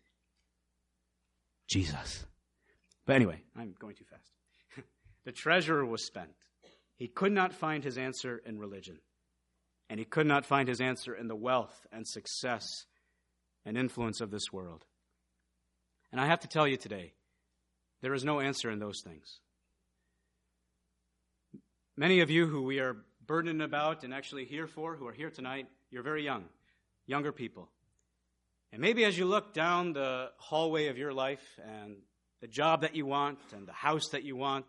Jesus. 1.68 2.26
But 3.06 3.16
anyway, 3.16 3.40
I'm 3.56 3.74
going 3.80 3.94
too 3.94 4.04
fast. 4.04 4.30
The 5.24 5.32
treasurer 5.32 5.84
was 5.84 6.06
spent. 6.06 6.30
He 6.96 7.06
could 7.06 7.32
not 7.32 7.52
find 7.52 7.84
his 7.84 7.98
answer 7.98 8.42
in 8.44 8.58
religion, 8.58 8.98
and 9.90 9.98
he 9.98 10.04
could 10.04 10.26
not 10.26 10.46
find 10.46 10.68
his 10.68 10.80
answer 10.80 11.14
in 11.14 11.26
the 11.26 11.34
wealth 11.34 11.84
and 11.92 12.06
success 12.06 12.86
and 13.66 13.76
influence 13.76 14.20
of 14.20 14.30
this 14.30 14.52
world. 14.52 14.86
And 16.12 16.20
I 16.20 16.26
have 16.26 16.40
to 16.40 16.48
tell 16.48 16.66
you 16.66 16.76
today, 16.76 17.12
there 18.00 18.14
is 18.14 18.24
no 18.24 18.38
answer 18.38 18.70
in 18.70 18.78
those 18.78 19.02
things. 19.02 19.40
Many 21.96 22.20
of 22.20 22.30
you 22.30 22.46
who 22.46 22.62
we 22.62 22.78
are 22.78 22.96
burdened 23.26 23.62
about 23.62 24.04
and 24.04 24.14
actually 24.14 24.44
here 24.44 24.68
for, 24.68 24.94
who 24.94 25.08
are 25.08 25.12
here 25.12 25.28
tonight, 25.28 25.66
you're 25.90 26.04
very 26.04 26.24
young, 26.24 26.44
younger 27.06 27.32
people. 27.32 27.68
And 28.72 28.80
maybe 28.80 29.04
as 29.04 29.18
you 29.18 29.24
look 29.24 29.52
down 29.52 29.92
the 29.92 30.30
hallway 30.36 30.86
of 30.86 30.98
your 30.98 31.12
life 31.12 31.42
and 31.66 31.96
the 32.40 32.46
job 32.46 32.82
that 32.82 32.94
you 32.94 33.06
want 33.06 33.40
and 33.52 33.66
the 33.66 33.72
house 33.72 34.08
that 34.12 34.22
you 34.22 34.36
want, 34.36 34.66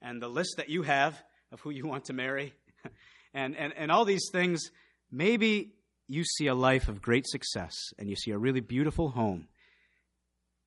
and 0.00 0.22
the 0.22 0.28
list 0.28 0.54
that 0.56 0.68
you 0.68 0.82
have 0.82 1.20
of 1.50 1.60
who 1.60 1.70
you 1.70 1.86
want 1.86 2.06
to 2.06 2.12
marry 2.12 2.54
and, 3.34 3.56
and, 3.56 3.72
and 3.76 3.90
all 3.90 4.04
these 4.04 4.28
things, 4.30 4.70
maybe 5.10 5.72
you 6.08 6.24
see 6.24 6.46
a 6.46 6.54
life 6.54 6.88
of 6.88 7.00
great 7.00 7.26
success 7.26 7.74
and 7.98 8.08
you 8.08 8.16
see 8.16 8.30
a 8.30 8.38
really 8.38 8.60
beautiful 8.60 9.10
home. 9.10 9.48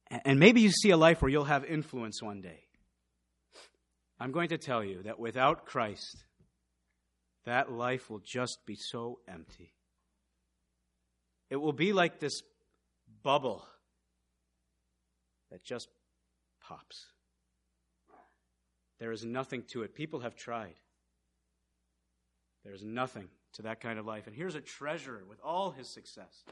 And 0.09 0.39
maybe 0.39 0.61
you 0.61 0.71
see 0.71 0.91
a 0.91 0.97
life 0.97 1.21
where 1.21 1.29
you'll 1.29 1.45
have 1.45 1.65
influence 1.65 2.21
one 2.21 2.41
day. 2.41 2.61
I'm 4.19 4.31
going 4.31 4.49
to 4.49 4.57
tell 4.57 4.83
you 4.83 5.03
that 5.03 5.19
without 5.19 5.65
Christ, 5.65 6.23
that 7.45 7.71
life 7.71 8.09
will 8.09 8.21
just 8.23 8.59
be 8.65 8.75
so 8.75 9.19
empty. 9.27 9.73
It 11.49 11.57
will 11.57 11.73
be 11.73 11.93
like 11.93 12.19
this 12.19 12.41
bubble 13.23 13.65
that 15.51 15.63
just 15.63 15.87
pops. 16.61 17.05
There 18.99 19.11
is 19.11 19.25
nothing 19.25 19.63
to 19.73 19.83
it. 19.83 19.93
People 19.93 20.21
have 20.21 20.35
tried. 20.35 20.75
There's 22.65 22.83
nothing 22.83 23.29
to 23.53 23.61
that 23.61 23.79
kind 23.79 23.99
of 23.99 24.05
life. 24.05 24.27
And 24.27 24.35
here's 24.35 24.55
a 24.55 24.61
treasurer 24.61 25.23
with 25.29 25.39
all 25.43 25.71
his 25.71 25.87
success. 25.87 26.43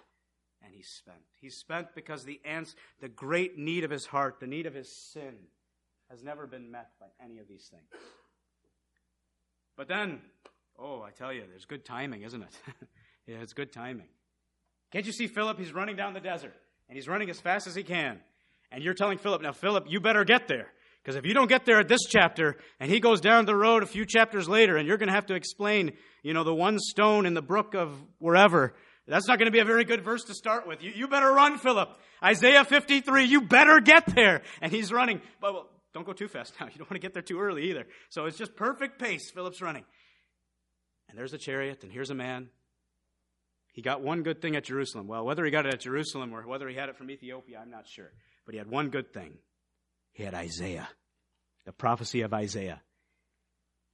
And 0.63 0.73
he's 0.73 0.87
spent. 0.87 1.17
He's 1.41 1.57
spent 1.57 1.93
because 1.95 2.23
the 2.23 2.39
ants, 2.45 2.75
the 3.01 3.09
great 3.09 3.57
need 3.57 3.83
of 3.83 3.91
his 3.91 4.05
heart, 4.05 4.39
the 4.39 4.47
need 4.47 4.65
of 4.65 4.73
his 4.73 4.89
sin, 4.89 5.35
has 6.09 6.23
never 6.23 6.47
been 6.47 6.71
met 6.71 6.91
by 6.99 7.07
any 7.21 7.39
of 7.39 7.47
these 7.47 7.67
things. 7.69 7.83
But 9.75 9.87
then, 9.87 10.21
oh, 10.79 11.01
I 11.01 11.09
tell 11.09 11.33
you, 11.33 11.43
there's 11.49 11.65
good 11.65 11.83
timing, 11.83 12.21
isn't 12.21 12.41
it? 12.41 12.53
yeah, 13.27 13.37
it's 13.41 13.53
good 13.53 13.73
timing. 13.73 14.07
Can't 14.91 15.05
you 15.05 15.11
see 15.11 15.27
Philip? 15.27 15.57
He's 15.57 15.73
running 15.73 15.95
down 15.95 16.13
the 16.13 16.19
desert, 16.19 16.53
and 16.87 16.95
he's 16.95 17.07
running 17.07 17.29
as 17.31 17.39
fast 17.41 17.65
as 17.65 17.73
he 17.73 17.83
can. 17.83 18.19
And 18.71 18.83
you're 18.83 18.93
telling 18.93 19.17
Philip, 19.17 19.41
now, 19.41 19.51
Philip, 19.51 19.85
you 19.89 19.99
better 19.99 20.23
get 20.23 20.47
there. 20.47 20.67
Because 21.03 21.17
if 21.17 21.25
you 21.25 21.33
don't 21.33 21.49
get 21.49 21.65
there 21.65 21.79
at 21.79 21.89
this 21.89 22.01
chapter, 22.07 22.55
and 22.79 22.89
he 22.89 23.01
goes 23.01 23.19
down 23.19 23.45
the 23.45 23.55
road 23.55 23.83
a 23.83 23.85
few 23.85 24.05
chapters 24.05 24.47
later, 24.47 24.77
and 24.77 24.87
you're 24.87 24.97
going 24.97 25.09
to 25.09 25.13
have 25.13 25.25
to 25.25 25.35
explain, 25.35 25.91
you 26.21 26.33
know, 26.33 26.45
the 26.45 26.55
one 26.55 26.79
stone 26.79 27.25
in 27.25 27.33
the 27.33 27.41
brook 27.41 27.73
of 27.73 27.91
wherever, 28.19 28.73
that's 29.05 29.27
not 29.27 29.37
going 29.37 29.47
to 29.47 29.51
be 29.51 29.59
a 29.59 29.65
very 29.65 29.83
good 29.83 30.01
verse 30.01 30.23
to 30.25 30.33
start 30.33 30.65
with. 30.65 30.81
You, 30.81 30.91
you 30.95 31.07
better 31.09 31.31
run, 31.31 31.57
Philip. 31.57 31.89
Isaiah 32.23 32.63
53, 32.63 33.25
you 33.25 33.41
better 33.41 33.81
get 33.81 34.05
there. 34.15 34.43
And 34.61 34.71
he's 34.71 34.93
running. 34.93 35.21
But 35.41 35.53
well, 35.53 35.69
don't 35.93 36.05
go 36.05 36.13
too 36.13 36.29
fast 36.29 36.53
now. 36.59 36.67
You 36.71 36.77
don't 36.77 36.89
want 36.89 37.01
to 37.01 37.05
get 37.05 37.13
there 37.13 37.21
too 37.21 37.39
early 37.39 37.69
either. 37.69 37.85
So 38.09 38.25
it's 38.25 38.37
just 38.37 38.55
perfect 38.55 38.99
pace. 38.99 39.29
Philip's 39.31 39.61
running. 39.61 39.83
And 41.09 41.17
there's 41.17 41.33
a 41.33 41.37
chariot, 41.37 41.83
and 41.83 41.91
here's 41.91 42.09
a 42.09 42.15
man. 42.15 42.49
He 43.73 43.81
got 43.81 44.01
one 44.01 44.23
good 44.23 44.41
thing 44.41 44.55
at 44.55 44.63
Jerusalem. 44.63 45.07
Well, 45.07 45.25
whether 45.25 45.43
he 45.43 45.51
got 45.51 45.65
it 45.65 45.73
at 45.73 45.81
Jerusalem 45.81 46.33
or 46.33 46.47
whether 46.47 46.67
he 46.69 46.75
had 46.75 46.89
it 46.89 46.97
from 46.97 47.11
Ethiopia, 47.11 47.59
I'm 47.59 47.71
not 47.71 47.87
sure. 47.87 48.11
But 48.45 48.53
he 48.53 48.57
had 48.57 48.69
one 48.69 48.89
good 48.89 49.11
thing. 49.13 49.33
He 50.13 50.23
had 50.23 50.33
Isaiah, 50.33 50.87
the 51.65 51.73
prophecy 51.73 52.21
of 52.21 52.33
Isaiah. 52.33 52.81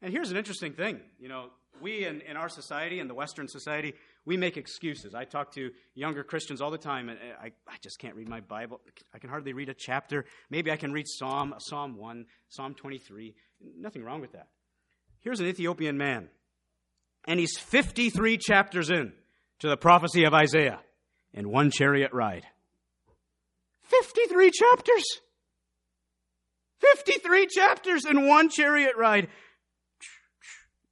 And 0.02 0.14
here's 0.14 0.32
an 0.32 0.38
interesting 0.38 0.74
thing. 0.74 1.00
You 1.20 1.30
know, 1.30 1.48
we 1.82 2.06
in, 2.06 2.22
in 2.22 2.38
our 2.38 2.50
society, 2.50 3.00
in 3.00 3.08
the 3.08 3.14
Western 3.14 3.48
society, 3.48 3.94
we 4.26 4.38
make 4.38 4.58
excuses. 4.58 5.16
I 5.16 5.24
talk 5.24 5.54
to 5.56 5.72
younger 5.96 6.24
Christians 6.24 6.62
all 6.62 6.72
the 6.72 6.78
time, 6.78 7.10
and 7.10 7.20
I, 7.42 7.48
I 7.68 7.76
just 7.82 8.00
can't 8.00 8.16
read 8.16 8.30
my 8.30 8.42
Bible. 8.42 8.82
I 9.14 9.20
can 9.20 9.30
hardly 9.30 9.54
read 9.54 9.70
a 9.70 9.74
chapter. 9.74 10.26
Maybe 10.50 10.72
I 10.72 10.78
can 10.78 10.92
read 10.92 11.08
Psalm, 11.08 11.56
Psalm 11.60 11.98
1, 11.98 12.26
Psalm 12.50 12.74
23. 12.76 13.36
Nothing 13.78 14.04
wrong 14.04 14.22
with 14.22 14.34
that. 14.34 14.48
Here's 15.20 15.40
an 15.40 15.48
Ethiopian 15.48 15.98
man, 15.98 16.30
and 17.28 17.40
he's 17.40 17.58
53 17.58 18.38
chapters 18.38 18.90
in 18.90 19.14
to 19.60 19.68
the 19.68 19.78
prophecy 19.78 20.24
of 20.24 20.34
Isaiah 20.34 20.80
in 21.34 21.50
one 21.50 21.72
chariot 21.72 22.12
ride. 22.14 22.46
53 23.84 24.52
chapters! 24.52 25.04
53 26.80 27.48
chapters 27.48 28.06
in 28.06 28.28
one 28.28 28.50
chariot 28.50 28.94
ride. 28.98 29.28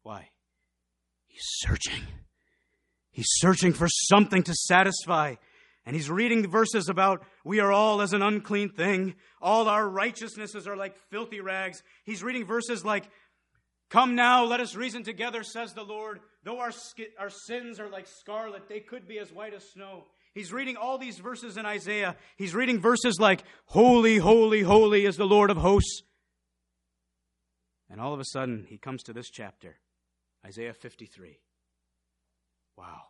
Why? 0.04 0.30
He's 1.28 1.46
searching. 1.46 2.04
He's 3.12 3.28
searching 3.30 3.74
for 3.74 3.88
something 3.90 4.44
to 4.44 4.54
satisfy. 4.54 5.36
And 5.86 5.96
he's 5.96 6.10
reading 6.10 6.50
verses 6.50 6.90
about 6.90 7.24
we 7.46 7.60
are 7.62 7.72
all 7.72 8.02
as 8.02 8.14
an 8.14 8.22
unclean 8.22 8.70
thing. 8.70 9.16
All 9.42 9.70
our 9.70 9.88
righteousnesses 9.88 10.68
are 10.68 10.76
like 10.76 10.98
filthy 11.10 11.40
rags. 11.40 11.82
He's 12.04 12.22
reading 12.22 12.46
verses 12.46 12.84
like, 12.84 13.10
Come 13.90 14.16
now, 14.16 14.44
let 14.44 14.60
us 14.60 14.76
reason 14.76 15.04
together, 15.04 15.44
says 15.44 15.74
the 15.74 15.84
Lord. 15.84 16.20
Though 16.44 16.60
our, 16.60 16.72
our 17.18 17.30
sins 17.30 17.80
are 17.80 17.90
like 17.90 18.06
scarlet, 18.06 18.68
they 18.68 18.82
could 18.82 19.08
be 19.08 19.18
as 19.18 19.32
white 19.32 19.54
as 19.54 19.64
snow. 19.72 20.08
He's 20.38 20.54
reading 20.54 20.78
all 20.78 21.00
these 21.00 21.18
verses 21.18 21.58
in 21.58 21.66
Isaiah. 21.66 22.16
He's 22.36 22.54
reading 22.54 22.80
verses 22.80 23.18
like, 23.20 23.44
Holy, 23.66 24.18
holy, 24.20 24.62
holy 24.62 25.06
is 25.06 25.18
the 25.18 25.26
Lord 25.26 25.50
of 25.50 25.58
hosts. 25.58 26.04
And 27.90 28.00
all 28.00 28.14
of 28.14 28.20
a 28.20 28.26
sudden, 28.26 28.68
he 28.70 28.78
comes 28.78 29.02
to 29.04 29.14
this 29.14 29.32
chapter, 29.32 29.80
Isaiah 30.46 30.74
53. 30.74 31.40
Wow. 32.78 33.02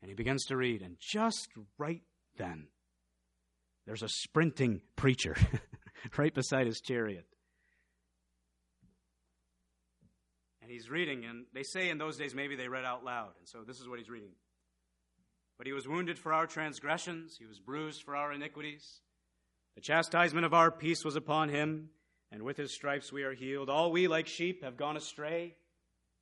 And 0.00 0.08
he 0.08 0.14
begins 0.14 0.44
to 0.44 0.56
read, 0.56 0.82
and 0.82 0.98
just 1.00 1.48
right 1.78 2.02
then, 2.36 2.68
there's 3.84 4.04
a 4.04 4.08
sprinting 4.08 4.82
preacher 4.94 5.34
right 6.16 6.32
beside 6.32 6.68
his 6.68 6.80
chariot. 6.80 7.26
And 10.62 10.70
he's 10.70 10.88
reading, 10.88 11.24
and 11.24 11.46
they 11.52 11.64
say 11.64 11.90
in 11.90 11.98
those 11.98 12.16
days 12.16 12.36
maybe 12.36 12.54
they 12.54 12.68
read 12.68 12.84
out 12.84 13.04
loud. 13.04 13.32
And 13.40 13.48
so 13.48 13.64
this 13.66 13.80
is 13.80 13.88
what 13.88 13.98
he's 13.98 14.08
reading. 14.08 14.30
But 15.60 15.66
he 15.66 15.74
was 15.74 15.86
wounded 15.86 16.18
for 16.18 16.32
our 16.32 16.46
transgressions, 16.46 17.36
he 17.38 17.44
was 17.44 17.58
bruised 17.58 18.02
for 18.02 18.16
our 18.16 18.32
iniquities. 18.32 19.02
The 19.74 19.82
chastisement 19.82 20.46
of 20.46 20.54
our 20.54 20.70
peace 20.70 21.04
was 21.04 21.16
upon 21.16 21.50
him, 21.50 21.90
and 22.32 22.44
with 22.44 22.56
his 22.56 22.72
stripes 22.72 23.12
we 23.12 23.24
are 23.24 23.34
healed. 23.34 23.68
All 23.68 23.92
we, 23.92 24.08
like 24.08 24.26
sheep, 24.26 24.64
have 24.64 24.78
gone 24.78 24.96
astray. 24.96 25.56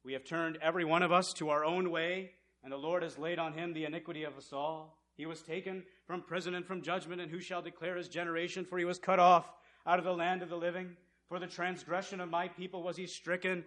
We 0.03 0.15
have 0.15 0.25
turned 0.25 0.59
every 0.61 0.85
one 0.85 1.05
of 1.05 1.13
us 1.13 1.33
to 1.35 1.51
our 1.51 1.65
own 1.65 1.93
way, 1.93 2.33
and 2.65 2.73
the 2.73 2.79
Lord 2.79 3.05
has 3.05 3.17
laid 3.17 3.39
on 3.39 3.53
him 3.53 3.75
the 3.75 3.85
iniquity 3.85 4.25
of 4.25 4.37
us 4.37 4.53
all. 4.53 4.99
He 5.17 5.25
was 5.25 5.41
taken 5.41 5.85
from 6.05 6.23
prison 6.23 6.57
and 6.57 6.67
from 6.67 6.83
judgment, 6.83 7.21
and 7.21 7.31
who 7.31 7.39
shall 7.39 7.63
declare 7.63 7.97
his 7.97 8.09
generation? 8.09 8.65
For 8.65 8.77
he 8.77 8.85
was 8.85 8.99
cut 8.99 9.21
off 9.21 9.49
out 9.87 10.01
of 10.01 10.05
the 10.05 10.13
land 10.13 10.43
of 10.43 10.49
the 10.49 10.57
living. 10.57 10.97
For 11.29 11.39
the 11.39 11.47
transgression 11.47 12.21
of 12.21 12.29
my 12.29 12.49
people 12.49 12.83
was 12.83 12.97
he 12.97 13.07
stricken, 13.07 13.65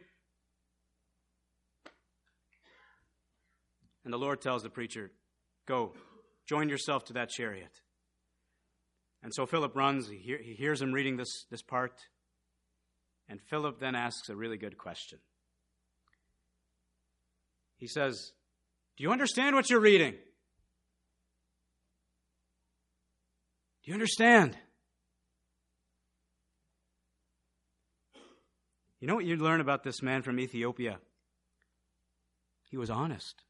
And 4.04 4.12
the 4.12 4.18
Lord 4.18 4.42
tells 4.42 4.64
the 4.64 4.70
preacher, 4.70 5.12
Go, 5.72 5.94
join 6.46 6.68
yourself 6.68 7.06
to 7.06 7.14
that 7.14 7.30
chariot. 7.30 7.72
And 9.24 9.34
so 9.34 9.46
Philip 9.46 9.74
runs. 9.74 10.10
He, 10.10 10.18
hear, 10.18 10.38
he 10.38 10.54
hears 10.54 10.82
him 10.82 10.92
reading 10.92 11.16
this, 11.16 11.46
this 11.50 11.62
part. 11.62 11.94
And 13.30 13.40
Philip 13.50 13.80
then 13.80 13.96
asks 13.96 14.28
a 14.28 14.36
really 14.36 14.58
good 14.58 14.78
question. 14.78 15.20
He 17.78 17.88
says, 17.88 18.34
Do 18.98 19.04
you 19.06 19.14
understand 19.14 19.56
what 19.56 19.70
you're 19.70 19.80
reading? 19.80 20.12
Do 20.12 20.18
you 23.86 23.94
understand? 23.94 24.58
You 29.00 29.08
know 29.08 29.16
what 29.16 29.24
you 29.24 29.38
learn 29.38 29.62
about 29.62 29.84
this 29.84 30.02
man 30.02 30.22
from 30.22 30.38
Ethiopia? 30.38 30.98
He 32.70 32.76
was 32.76 32.90
honest. 32.90 33.42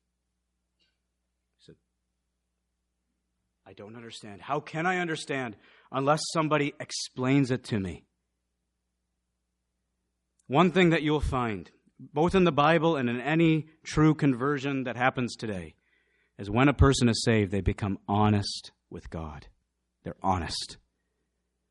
I 3.65 3.73
don't 3.73 3.95
understand. 3.95 4.41
How 4.41 4.59
can 4.59 4.85
I 4.85 4.97
understand 4.97 5.55
unless 5.91 6.21
somebody 6.33 6.73
explains 6.79 7.51
it 7.51 7.63
to 7.65 7.79
me? 7.79 8.03
One 10.47 10.71
thing 10.71 10.89
that 10.89 11.03
you'll 11.03 11.21
find, 11.21 11.71
both 11.99 12.35
in 12.35 12.43
the 12.43 12.51
Bible 12.51 12.97
and 12.97 13.09
in 13.09 13.21
any 13.21 13.67
true 13.83 14.13
conversion 14.13 14.83
that 14.83 14.97
happens 14.97 15.35
today, 15.35 15.75
is 16.37 16.49
when 16.49 16.67
a 16.67 16.73
person 16.73 17.07
is 17.07 17.23
saved, 17.23 17.51
they 17.51 17.61
become 17.61 17.99
honest 18.07 18.71
with 18.89 19.09
God. 19.09 19.47
They're 20.03 20.17
honest. 20.21 20.77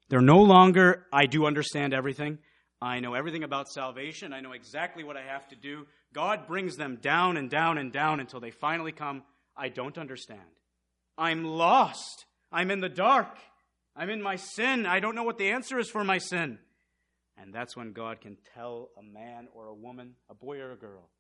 They're 0.09 0.21
no 0.21 0.41
longer, 0.41 1.07
I 1.13 1.27
do 1.27 1.47
understand 1.47 1.93
everything. 1.93 2.39
I 2.81 3.01
know 3.01 3.15
everything 3.15 3.45
about 3.45 3.69
salvation. 3.69 4.33
I 4.33 4.41
know 4.41 4.53
exactly 4.53 5.05
what 5.05 5.17
I 5.17 5.23
have 5.23 5.47
to 5.49 5.57
do. 5.57 5.87
God 6.15 6.47
brings 6.47 6.77
them 6.77 6.99
down 7.03 7.37
and 7.37 7.51
down 7.51 7.79
and 7.79 7.93
down 7.93 8.21
until 8.21 8.41
they 8.41 8.51
finally 8.51 8.93
come, 8.93 9.23
I 9.57 9.69
don't 9.69 9.99
understand. 9.99 10.41
I'm 11.21 11.45
lost. 11.45 12.25
I'm 12.51 12.71
in 12.71 12.81
the 12.81 12.89
dark. 12.89 13.37
I'm 13.95 14.09
in 14.09 14.23
my 14.23 14.37
sin. 14.37 14.87
I 14.87 15.01
don't 15.01 15.15
know 15.15 15.23
what 15.23 15.37
the 15.37 15.51
answer 15.51 15.79
is 15.79 15.91
for 15.91 16.03
my 16.03 16.17
sin. 16.17 16.59
And 17.37 17.55
that's 17.55 17.77
when 17.77 17.93
God 17.93 18.23
can 18.23 18.39
tell 18.55 18.89
a 18.99 19.03
man 19.03 19.49
or 19.55 19.67
a 19.67 19.75
woman, 19.75 20.15
a 20.31 20.35
boy 20.35 20.59
or 20.59 20.73
a 20.73 20.77
girl, 20.77 21.11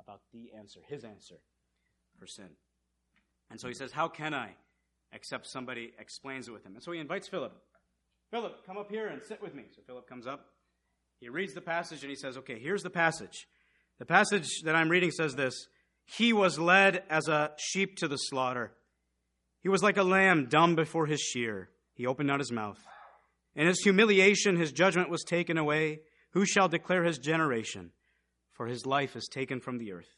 about 0.00 0.20
the 0.32 0.52
answer, 0.56 0.80
his 0.88 1.02
answer 1.02 1.34
for 2.18 2.26
sin. 2.26 2.50
And 3.50 3.60
so 3.60 3.66
he 3.66 3.74
says, 3.74 3.90
How 3.90 4.06
can 4.06 4.32
I? 4.32 4.50
Except 5.12 5.46
somebody 5.46 5.92
explains 5.98 6.48
it 6.48 6.52
with 6.52 6.64
him. 6.64 6.74
And 6.74 6.82
so 6.82 6.92
he 6.92 7.00
invites 7.00 7.28
Philip. 7.28 7.52
Philip, 8.30 8.64
come 8.64 8.76
up 8.76 8.90
here 8.90 9.08
and 9.08 9.22
sit 9.22 9.42
with 9.42 9.54
me. 9.54 9.64
So 9.74 9.82
Philip 9.86 10.08
comes 10.08 10.26
up. 10.26 10.46
He 11.18 11.28
reads 11.28 11.54
the 11.54 11.60
passage 11.60 12.02
and 12.02 12.10
he 12.10 12.16
says, 12.16 12.36
Okay, 12.36 12.60
here's 12.60 12.82
the 12.82 12.90
passage. 12.90 13.48
The 13.98 14.06
passage 14.06 14.62
that 14.64 14.76
I'm 14.76 14.88
reading 14.88 15.10
says 15.10 15.34
this 15.34 15.54
He 16.04 16.32
was 16.32 16.60
led 16.60 17.02
as 17.10 17.26
a 17.26 17.52
sheep 17.58 17.96
to 17.96 18.06
the 18.06 18.16
slaughter 18.16 18.72
he 19.60 19.68
was 19.68 19.82
like 19.82 19.96
a 19.96 20.02
lamb 20.02 20.46
dumb 20.48 20.74
before 20.74 21.06
his 21.06 21.20
shear. 21.20 21.70
He 21.94 22.06
opened 22.06 22.28
not 22.28 22.40
his 22.40 22.52
mouth. 22.52 22.78
In 23.54 23.66
his 23.66 23.80
humiliation, 23.80 24.56
his 24.56 24.72
judgment 24.72 25.10
was 25.10 25.24
taken 25.24 25.58
away. 25.58 26.00
Who 26.30 26.46
shall 26.46 26.68
declare 26.68 27.04
his 27.04 27.18
generation? 27.18 27.90
For 28.52 28.66
his 28.66 28.86
life 28.86 29.16
is 29.16 29.28
taken 29.28 29.60
from 29.60 29.78
the 29.78 29.92
earth. 29.92 30.08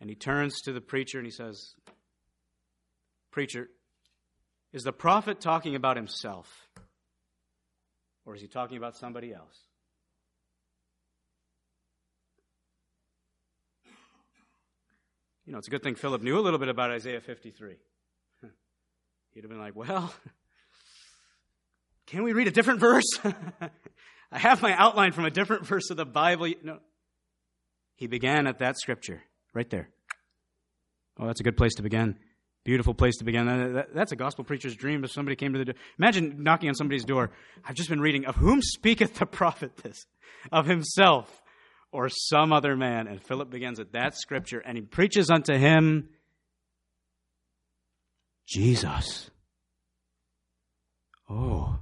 And 0.00 0.10
he 0.10 0.16
turns 0.16 0.60
to 0.62 0.72
the 0.72 0.80
preacher 0.80 1.18
and 1.18 1.26
he 1.26 1.32
says, 1.32 1.74
Preacher, 3.30 3.68
is 4.72 4.82
the 4.82 4.92
prophet 4.92 5.40
talking 5.40 5.74
about 5.74 5.96
himself? 5.96 6.68
Or 8.24 8.34
is 8.34 8.42
he 8.42 8.48
talking 8.48 8.76
about 8.76 8.96
somebody 8.96 9.32
else? 9.32 9.65
You 15.46 15.52
know, 15.52 15.58
it's 15.58 15.68
a 15.68 15.70
good 15.70 15.82
thing 15.82 15.94
Philip 15.94 16.22
knew 16.22 16.38
a 16.38 16.40
little 16.40 16.58
bit 16.58 16.68
about 16.68 16.90
Isaiah 16.90 17.20
53. 17.20 17.76
He'd 19.32 19.44
have 19.44 19.50
been 19.50 19.60
like, 19.60 19.76
well, 19.76 20.12
can 22.06 22.24
we 22.24 22.32
read 22.32 22.48
a 22.48 22.50
different 22.50 22.80
verse? 22.80 23.04
I 24.32 24.38
have 24.38 24.60
my 24.60 24.72
outline 24.72 25.12
from 25.12 25.24
a 25.24 25.30
different 25.30 25.66
verse 25.66 25.90
of 25.90 25.96
the 25.96 26.06
Bible. 26.06 26.52
No. 26.62 26.78
He 27.94 28.06
began 28.08 28.46
at 28.46 28.58
that 28.58 28.76
scripture, 28.78 29.22
right 29.54 29.68
there. 29.70 29.88
Oh, 31.18 31.26
that's 31.26 31.40
a 31.40 31.44
good 31.44 31.56
place 31.56 31.74
to 31.74 31.82
begin. 31.82 32.18
Beautiful 32.64 32.94
place 32.94 33.16
to 33.18 33.24
begin. 33.24 33.84
That's 33.94 34.10
a 34.10 34.16
gospel 34.16 34.42
preacher's 34.42 34.74
dream 34.74 35.04
if 35.04 35.12
somebody 35.12 35.36
came 35.36 35.52
to 35.52 35.58
the 35.58 35.66
door. 35.66 35.74
Imagine 35.98 36.42
knocking 36.42 36.68
on 36.68 36.74
somebody's 36.74 37.04
door. 37.04 37.30
I've 37.64 37.76
just 37.76 37.88
been 37.88 38.00
reading, 38.00 38.24
Of 38.24 38.34
whom 38.34 38.60
speaketh 38.60 39.14
the 39.14 39.26
prophet 39.26 39.76
this? 39.76 40.06
Of 40.50 40.66
himself 40.66 41.42
or 41.96 42.10
some 42.10 42.52
other 42.52 42.76
man. 42.76 43.06
And 43.08 43.22
Philip 43.22 43.48
begins 43.48 43.80
at 43.80 43.92
that 43.92 44.14
scripture 44.14 44.58
and 44.58 44.76
he 44.76 44.82
preaches 44.82 45.30
unto 45.30 45.54
him 45.54 46.10
Jesus. 48.46 49.30
Oh, 51.30 51.78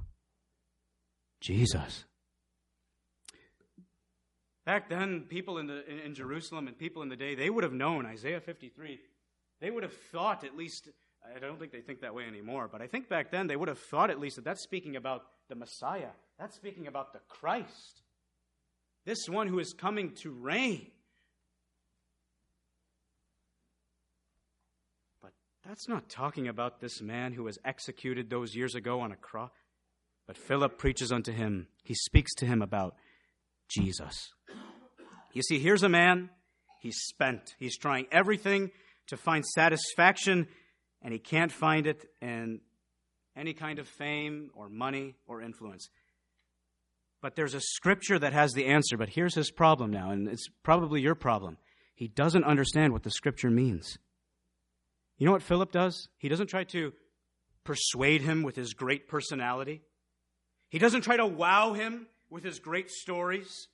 Jesus. 1.41 2.05
Back 4.65 4.89
then, 4.89 5.25
people 5.27 5.57
in, 5.57 5.67
the, 5.67 5.85
in, 5.85 5.99
in, 5.99 6.15
Jerusalem 6.15 6.67
and 6.67 6.77
people 6.79 7.03
in 7.03 7.09
the 7.09 7.17
day, 7.17 7.35
they 7.35 7.49
would 7.49 7.65
have 7.65 7.73
known 7.73 8.05
Isaiah 8.05 8.39
53. 8.39 8.99
They 9.59 9.69
would 9.69 9.83
have 9.83 9.93
thought, 10.11 10.45
at 10.45 10.55
least, 10.55 10.87
I 11.35 11.39
don't 11.39 11.59
think 11.59 11.73
they 11.73 11.81
think 11.81 12.01
that 12.01 12.15
way 12.15 12.23
anymore, 12.23 12.69
but 12.71 12.81
I 12.81 12.87
think 12.87 13.09
back 13.09 13.31
then 13.31 13.47
they 13.47 13.57
would 13.57 13.67
have 13.67 13.77
thought 13.77 14.09
at 14.09 14.19
least 14.19 14.37
that 14.37 14.45
that's 14.45 14.63
speaking 14.63 14.95
about 14.95 15.23
the 15.49 15.55
Messiah. 15.55 16.11
That's 16.39 16.55
speaking 16.55 16.87
about 16.87 17.11
the 17.11 17.19
Christ 17.27 18.01
this 19.05 19.29
one 19.29 19.47
who 19.47 19.59
is 19.59 19.73
coming 19.73 20.11
to 20.23 20.31
reign. 20.31 20.87
But 25.21 25.31
that's 25.65 25.87
not 25.87 26.09
talking 26.09 26.47
about 26.47 26.81
this 26.81 27.01
man 27.01 27.33
who 27.33 27.43
was 27.43 27.57
executed 27.63 28.29
those 28.29 28.55
years 28.55 28.75
ago 28.75 28.99
on 29.01 29.11
a 29.11 29.15
cross. 29.15 29.51
But 30.27 30.37
Philip 30.37 30.79
preaches 30.79 31.11
unto 31.11 31.31
him, 31.31 31.67
he 31.83 31.93
speaks 31.93 32.33
to 32.35 32.45
him 32.45 32.61
about 32.61 32.95
Jesus. 33.69 34.33
You 35.33 35.43
see, 35.43 35.59
here's 35.59 35.83
a 35.83 35.89
man, 35.89 36.29
he's 36.81 36.97
spent. 36.97 37.55
He's 37.59 37.77
trying 37.77 38.07
everything 38.11 38.71
to 39.07 39.17
find 39.17 39.45
satisfaction, 39.45 40.47
and 41.01 41.13
he 41.13 41.19
can't 41.19 41.51
find 41.51 41.85
it 41.85 42.09
in 42.21 42.61
any 43.35 43.53
kind 43.53 43.77
of 43.77 43.87
fame 43.87 44.49
or 44.55 44.69
money 44.69 45.15
or 45.27 45.41
influence. 45.41 45.89
But 47.21 47.35
there's 47.35 47.53
a 47.53 47.61
scripture 47.61 48.19
that 48.19 48.33
has 48.33 48.53
the 48.53 48.65
answer. 48.65 48.97
But 48.97 49.09
here's 49.09 49.35
his 49.35 49.51
problem 49.51 49.91
now, 49.91 50.11
and 50.11 50.27
it's 50.27 50.47
probably 50.63 51.01
your 51.01 51.15
problem. 51.15 51.57
He 51.95 52.07
doesn't 52.07 52.43
understand 52.43 52.93
what 52.93 53.03
the 53.03 53.11
scripture 53.11 53.49
means. 53.49 53.97
You 55.17 55.25
know 55.25 55.31
what 55.31 55.41
Philip 55.41 55.71
does? 55.71 56.09
He 56.17 56.27
doesn't 56.27 56.47
try 56.47 56.65
to 56.65 56.93
persuade 57.63 58.21
him 58.21 58.43
with 58.43 58.55
his 58.55 58.73
great 58.73 59.07
personality. 59.07 59.81
He 60.69 60.77
doesn't 60.77 61.01
try 61.01 61.17
to 61.17 61.25
wow 61.25 61.73
him 61.73 62.07
with 62.29 62.43
his 62.43 62.59
great 62.59 62.89
stories. 62.89 63.67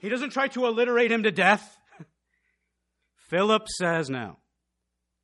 He 0.00 0.08
doesn't 0.08 0.30
try 0.30 0.48
to 0.48 0.64
alliterate 0.64 1.10
him 1.10 1.24
to 1.24 1.30
death. 1.32 1.76
Philip 3.28 3.68
says, 3.68 4.08
Now, 4.08 4.38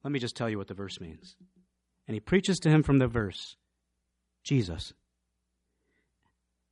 let 0.03 0.13
me 0.13 0.19
just 0.19 0.37
tell 0.37 0.51
you 0.51 0.59
what 0.59 0.69
the 0.69 0.75
verse 0.75 1.01
means. 1.01 1.37
And 2.07 2.15
he 2.15 2.21
preaches 2.21 2.59
to 2.61 2.71
him 2.71 2.83
from 2.83 2.99
the 2.99 3.09
verse 3.09 3.57
Jesus. 4.45 4.93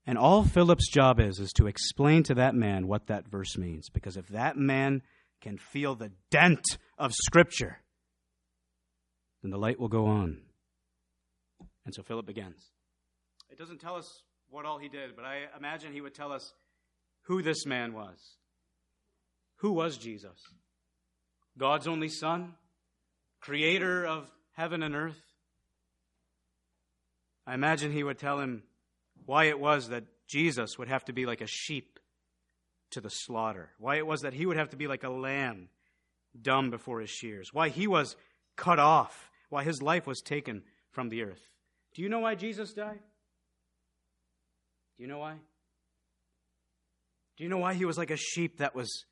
And 0.06 0.18
all 0.18 0.44
Philip's 0.44 0.90
job 0.90 1.18
is, 1.18 1.38
is 1.38 1.52
to 1.54 1.66
explain 1.66 2.22
to 2.24 2.34
that 2.34 2.54
man 2.54 2.86
what 2.86 3.06
that 3.06 3.26
verse 3.26 3.56
means. 3.56 3.88
Because 3.88 4.16
if 4.16 4.28
that 4.28 4.56
man 4.56 5.02
can 5.40 5.56
feel 5.56 5.94
the 5.94 6.12
dent 6.30 6.64
of 6.98 7.12
Scripture, 7.14 7.78
then 9.42 9.50
the 9.50 9.58
light 9.58 9.80
will 9.80 9.88
go 9.88 10.06
on. 10.06 10.42
And 11.86 11.94
so 11.94 12.02
Philip 12.02 12.26
begins. 12.26 12.70
It 13.50 13.58
doesn't 13.58 13.80
tell 13.80 13.96
us 13.96 14.22
what 14.50 14.66
all 14.66 14.78
he 14.78 14.88
did, 14.88 15.16
but 15.16 15.24
I 15.24 15.42
imagine 15.56 15.92
he 15.92 16.00
would 16.00 16.14
tell 16.14 16.32
us 16.32 16.52
who 17.22 17.42
this 17.42 17.64
man 17.66 17.92
was. 17.94 18.18
Who 19.56 19.72
was 19.72 19.96
Jesus? 19.96 20.38
God's 21.56 21.86
only 21.86 22.08
Son, 22.08 22.54
creator 23.40 24.06
of 24.06 24.30
heaven 24.52 24.82
and 24.82 24.94
earth. 24.94 25.20
I 27.46 27.54
imagine 27.54 27.92
he 27.92 28.02
would 28.02 28.18
tell 28.18 28.40
him 28.40 28.62
why 29.26 29.44
it 29.44 29.58
was 29.58 29.88
that 29.88 30.04
Jesus 30.26 30.78
would 30.78 30.88
have 30.88 31.04
to 31.06 31.12
be 31.12 31.26
like 31.26 31.40
a 31.40 31.46
sheep 31.46 31.98
to 32.90 33.00
the 33.00 33.10
slaughter, 33.10 33.70
why 33.78 33.96
it 33.96 34.06
was 34.06 34.22
that 34.22 34.34
he 34.34 34.46
would 34.46 34.56
have 34.56 34.70
to 34.70 34.76
be 34.76 34.86
like 34.86 35.04
a 35.04 35.10
lamb 35.10 35.68
dumb 36.40 36.70
before 36.70 37.00
his 37.00 37.10
shears, 37.10 37.52
why 37.52 37.68
he 37.68 37.86
was 37.86 38.16
cut 38.56 38.78
off, 38.78 39.30
why 39.48 39.64
his 39.64 39.82
life 39.82 40.06
was 40.06 40.20
taken 40.20 40.62
from 40.90 41.08
the 41.08 41.22
earth. 41.22 41.42
Do 41.94 42.02
you 42.02 42.08
know 42.08 42.20
why 42.20 42.34
Jesus 42.34 42.72
died? 42.72 43.00
Do 44.96 45.02
you 45.02 45.08
know 45.08 45.18
why? 45.18 45.34
Do 47.36 47.44
you 47.44 47.50
know 47.50 47.58
why 47.58 47.74
he 47.74 47.84
was 47.84 47.98
like 47.98 48.10
a 48.10 48.16
sheep 48.16 48.58
that 48.58 48.74
was 48.74 49.06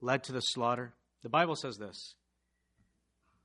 led 0.00 0.24
to 0.24 0.32
the 0.32 0.40
slaughter? 0.40 0.92
The 1.22 1.28
Bible 1.28 1.56
says 1.56 1.76
this 1.78 2.14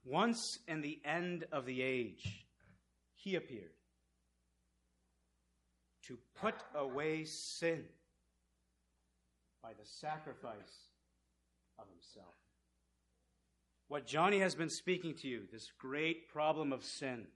Once 0.04 0.60
in 0.68 0.82
the 0.82 1.00
end 1.04 1.46
of 1.52 1.66
the 1.66 1.82
age, 1.82 2.46
he 3.16 3.36
appeared 3.36 3.75
to 6.08 6.18
put 6.40 6.56
away 6.76 7.26
sin 7.26 7.84
by 9.62 9.72
the 9.72 9.86
sacrifice 9.86 10.90
of 11.80 11.86
himself. 11.90 12.34
What 13.88 14.06
Johnny 14.06 14.40
has 14.40 14.56
been 14.56 14.70
speaking 14.70 15.16
to 15.22 15.28
you, 15.28 15.42
this 15.52 15.68
great 15.80 16.30
problem 16.30 16.74
of 16.74 16.84
sin 16.84 17.28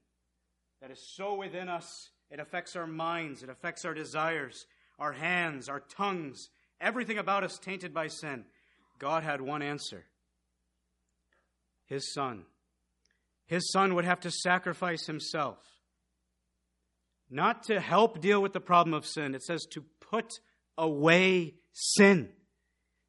that 0.80 0.90
is 0.90 1.14
so 1.16 1.34
within 1.34 1.68
us, 1.68 2.10
it 2.30 2.40
affects 2.40 2.76
our 2.76 2.86
minds, 2.86 3.42
it 3.42 3.48
affects 3.48 3.84
our 3.84 3.94
desires, 3.94 4.66
our 4.98 5.12
hands, 5.12 5.68
our 5.68 5.80
tongues, 5.80 6.48
everything 6.80 7.18
about 7.18 7.44
us 7.44 7.58
tainted 7.58 7.92
by 7.92 8.08
sin. 8.08 8.44
God 8.98 9.22
had 9.22 9.40
one 9.40 9.62
answer 9.62 10.04
His 11.86 12.12
Son. 12.12 12.44
His 13.46 13.70
Son 13.72 13.94
would 13.94 14.04
have 14.04 14.20
to 14.20 14.30
sacrifice 14.30 15.06
Himself 15.06 15.58
not 17.30 17.62
to 17.64 17.80
help 17.80 18.20
deal 18.20 18.42
with 18.42 18.52
the 18.52 18.60
problem 18.60 18.92
of 18.92 19.06
sin. 19.06 19.34
It 19.34 19.42
says 19.42 19.64
to 19.72 19.84
put 20.00 20.40
away 20.76 21.54
sin, 21.72 22.30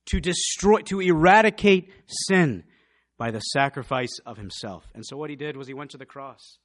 to 0.07 0.19
destroy, 0.19 0.81
to 0.83 1.01
eradicate 1.01 1.91
sin 2.05 2.63
by 3.17 3.31
the 3.31 3.39
sacrifice 3.39 4.19
of 4.25 4.37
himself. 4.37 4.87
And 4.93 5.05
so 5.05 5.17
what 5.17 5.29
he 5.29 5.35
did 5.35 5.57
was 5.57 5.67
he 5.67 5.73
went 5.73 5.91
to 5.91 5.97
the 5.97 6.05
cross. 6.05 6.59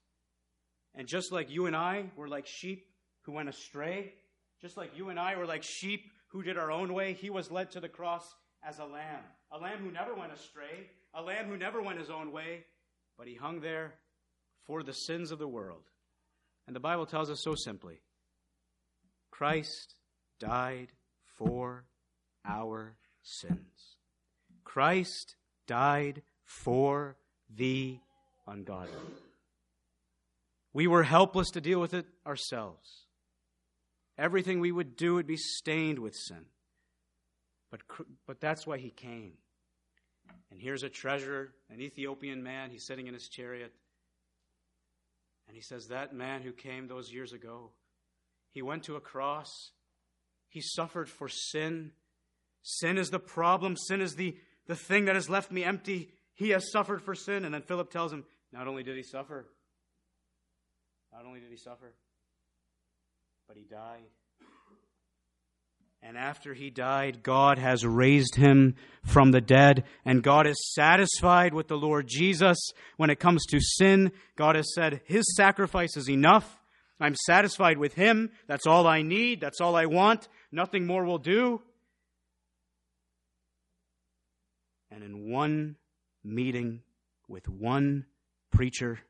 And 0.95 1.07
just 1.07 1.33
like 1.33 1.51
you 1.51 1.67
and 1.67 1.77
I 1.77 2.07
were 2.17 2.29
like 2.29 2.47
sheep 2.47 2.87
who 3.23 3.33
went 3.33 3.49
astray, 3.49 4.13
just 4.61 4.77
like 4.77 4.97
you 4.97 5.11
and 5.11 5.19
I 5.21 5.37
were 5.37 5.47
like 5.47 5.63
sheep 5.63 6.01
who 6.29 6.43
did 6.43 6.57
our 6.57 6.71
own 6.71 6.93
way, 6.93 7.13
he 7.13 7.31
was 7.31 7.51
led 7.51 7.71
to 7.73 7.81
the 7.81 7.89
cross 7.89 8.25
as 8.67 8.79
a 8.79 8.85
lamb. 8.85 9.23
A 9.53 9.59
lamb 9.59 9.79
who 9.79 9.91
never 9.91 10.15
went 10.15 10.33
astray, 10.33 10.91
a 11.15 11.23
lamb 11.23 11.47
who 11.47 11.57
never 11.57 11.81
went 11.83 11.99
his 11.99 12.11
own 12.11 12.33
way, 12.33 12.65
but 13.19 13.29
he 13.29 13.35
hung 13.35 13.61
there 13.61 13.95
for 14.67 14.83
the 14.83 14.93
sins 14.93 15.31
of 15.31 15.39
the 15.39 15.49
world. 15.49 15.83
And 16.67 16.75
the 16.75 16.81
Bible 16.81 17.07
tells 17.07 17.31
us 17.31 17.43
so 17.43 17.55
simply 17.55 18.01
Christ 19.31 19.95
died 20.39 20.89
for 21.39 21.85
our 22.45 22.97
sins. 23.23 23.97
Christ 24.65 25.37
died 25.67 26.23
for 26.45 27.17
the 27.55 27.99
ungodly. 28.47 28.93
We 30.73 30.87
were 30.87 31.05
helpless 31.05 31.51
to 31.53 31.61
deal 31.61 31.81
with 31.81 31.95
it 31.95 32.07
ourselves. 32.27 33.07
Everything 34.19 34.61
we 34.61 34.73
would 34.73 34.97
do 34.97 35.15
would 35.15 35.27
be 35.27 35.37
stained 35.37 35.99
with 35.99 36.15
sin. 36.15 36.47
But, 37.71 37.81
but 38.27 38.41
that's 38.41 38.67
why 38.67 38.79
he 38.79 38.91
came. 38.91 39.33
And 40.51 40.61
here's 40.61 40.83
a 40.83 40.89
treasurer, 40.89 41.53
an 41.71 41.81
Ethiopian 41.81 42.43
man. 42.43 42.71
He's 42.71 42.87
sitting 42.87 43.07
in 43.07 43.15
his 43.15 43.29
chariot. 43.29 43.73
And 45.47 45.57
he 45.57 45.63
says, 45.63 45.89
That 45.89 46.15
man 46.15 46.43
who 46.43 46.53
came 46.53 46.89
those 46.89 47.13
years 47.13 47.33
ago, 47.33 47.71
he 48.51 48.63
went 48.63 48.85
to 48.85 48.97
a 48.97 49.01
cross. 49.01 49.51
He 50.49 50.61
suffered 50.61 51.09
for 51.09 51.29
sin. 51.29 51.93
Sin 52.63 52.99
is 52.99 53.11
the 53.11 53.19
problem. 53.19 53.77
Sin 53.77 54.01
is 54.01 54.17
the, 54.17 54.37
the 54.67 54.77
thing 54.77 55.05
that 55.07 55.15
has 55.15 55.29
left 55.29 55.51
me 55.53 55.65
empty. 55.65 56.11
He 56.35 56.51
has 56.51 56.71
suffered 56.71 57.03
for 57.03 57.15
sin. 57.15 57.45
And 57.45 57.55
then 57.55 57.63
Philip 57.63 57.91
tells 57.91 58.13
him, 58.13 58.25
Not 58.53 58.67
only 58.67 58.83
did 58.83 58.97
he 58.97 59.03
suffer, 59.03 59.47
not 61.13 61.25
only 61.25 61.41
did 61.41 61.51
he 61.51 61.57
suffer, 61.57 61.95
but 63.49 63.57
he 63.57 63.65
died. 63.65 64.03
And 66.07 66.17
after 66.17 66.55
he 66.55 66.71
died, 66.71 67.25
God 67.25 67.59
has 67.59 67.85
raised 67.85 68.37
him 68.37 68.77
from 69.03 69.33
the 69.33 69.41
dead. 69.41 69.83
And 70.05 70.23
God 70.23 70.47
is 70.47 70.73
satisfied 70.73 71.53
with 71.53 71.67
the 71.67 71.77
Lord 71.77 72.07
Jesus. 72.07 72.57
When 72.97 73.11
it 73.11 73.19
comes 73.19 73.45
to 73.47 73.59
sin, 73.61 74.13
God 74.37 74.55
has 74.55 74.73
said, 74.73 75.01
His 75.07 75.25
sacrifice 75.35 75.97
is 75.97 76.09
enough. 76.09 76.61
I'm 77.01 77.17
satisfied 77.27 77.79
with 77.79 77.95
Him. 77.95 78.31
That's 78.47 78.69
all 78.69 78.87
I 78.87 79.03
need. 79.03 79.41
That's 79.41 79.61
all 79.61 79.75
I 79.75 79.87
want. 79.87 80.29
Nothing 80.53 80.87
more 80.87 81.05
will 81.05 81.19
do. 81.19 81.61
And 84.93 85.03
in 85.03 85.29
one 85.29 85.75
meeting 86.23 86.83
with 87.27 87.49
one 87.49 88.07
preacher, 88.53 89.01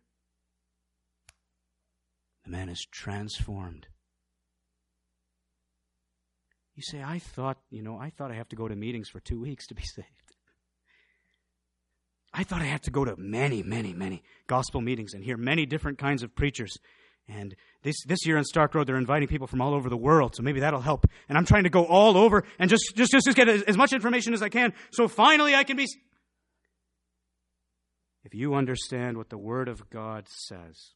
the 2.44 2.50
man 2.50 2.70
is 2.70 2.86
transformed 2.90 3.86
you 6.76 6.82
say, 6.82 7.02
I 7.02 7.18
thought, 7.18 7.56
you 7.70 7.82
know, 7.82 7.98
I 7.98 8.10
thought 8.10 8.30
I 8.30 8.34
have 8.34 8.48
to 8.50 8.56
go 8.56 8.68
to 8.68 8.76
meetings 8.76 9.08
for 9.08 9.18
two 9.18 9.40
weeks 9.42 9.66
to 9.68 9.74
be 9.74 9.82
saved. 9.82 10.08
I 12.32 12.44
thought 12.44 12.60
I 12.60 12.66
had 12.66 12.82
to 12.82 12.90
go 12.90 13.04
to 13.04 13.16
many, 13.16 13.62
many, 13.62 13.94
many 13.94 14.22
gospel 14.46 14.82
meetings 14.82 15.14
and 15.14 15.24
hear 15.24 15.38
many 15.38 15.64
different 15.64 15.96
kinds 15.96 16.22
of 16.22 16.34
preachers. 16.34 16.76
And 17.28 17.56
this, 17.82 17.96
this 18.06 18.26
year 18.26 18.36
in 18.36 18.44
Stark 18.44 18.74
Road, 18.74 18.86
they're 18.86 18.98
inviting 18.98 19.26
people 19.26 19.46
from 19.46 19.62
all 19.62 19.74
over 19.74 19.88
the 19.88 19.96
world, 19.96 20.36
so 20.36 20.42
maybe 20.42 20.60
that'll 20.60 20.82
help. 20.82 21.06
And 21.30 21.38
I'm 21.38 21.46
trying 21.46 21.64
to 21.64 21.70
go 21.70 21.86
all 21.86 22.16
over 22.18 22.44
and 22.58 22.68
just, 22.68 22.92
just, 22.94 23.10
just, 23.10 23.24
just 23.24 23.36
get 23.36 23.48
as, 23.48 23.62
as 23.62 23.76
much 23.76 23.94
information 23.94 24.34
as 24.34 24.42
I 24.42 24.50
can, 24.50 24.74
so 24.92 25.08
finally 25.08 25.54
I 25.54 25.64
can 25.64 25.76
be. 25.76 25.86
If 28.22 28.34
you 28.34 28.54
understand 28.54 29.16
what 29.16 29.30
the 29.30 29.38
Word 29.38 29.68
of 29.68 29.88
God 29.88 30.28
says 30.28 30.92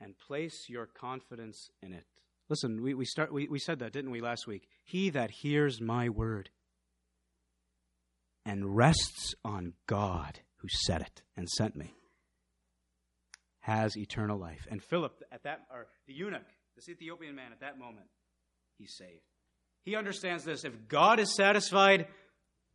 and 0.00 0.14
place 0.16 0.66
your 0.68 0.86
confidence 0.86 1.70
in 1.82 1.92
it, 1.92 2.06
Listen, 2.48 2.82
we, 2.82 2.94
we, 2.94 3.04
start, 3.04 3.32
we, 3.32 3.48
we 3.48 3.58
said 3.58 3.78
that, 3.80 3.92
didn't 3.92 4.10
we, 4.10 4.20
last 4.20 4.46
week? 4.46 4.68
He 4.84 5.10
that 5.10 5.30
hears 5.30 5.80
my 5.80 6.08
word 6.08 6.50
and 8.44 8.76
rests 8.76 9.34
on 9.44 9.74
God 9.86 10.40
who 10.56 10.68
said 10.86 11.02
it 11.02 11.22
and 11.36 11.48
sent 11.48 11.76
me 11.76 11.94
has 13.68 13.98
eternal 13.98 14.38
life. 14.38 14.66
And 14.70 14.82
Philip, 14.82 15.22
at 15.30 15.42
that, 15.42 15.66
or 15.70 15.88
the 16.06 16.14
eunuch, 16.14 16.46
this 16.74 16.88
Ethiopian 16.88 17.34
man, 17.34 17.52
at 17.52 17.60
that 17.60 17.78
moment, 17.78 18.06
he's 18.78 18.94
saved. 18.96 19.20
He 19.84 19.94
understands 19.94 20.42
this. 20.42 20.64
If 20.64 20.88
God 20.88 21.20
is 21.20 21.36
satisfied 21.36 22.06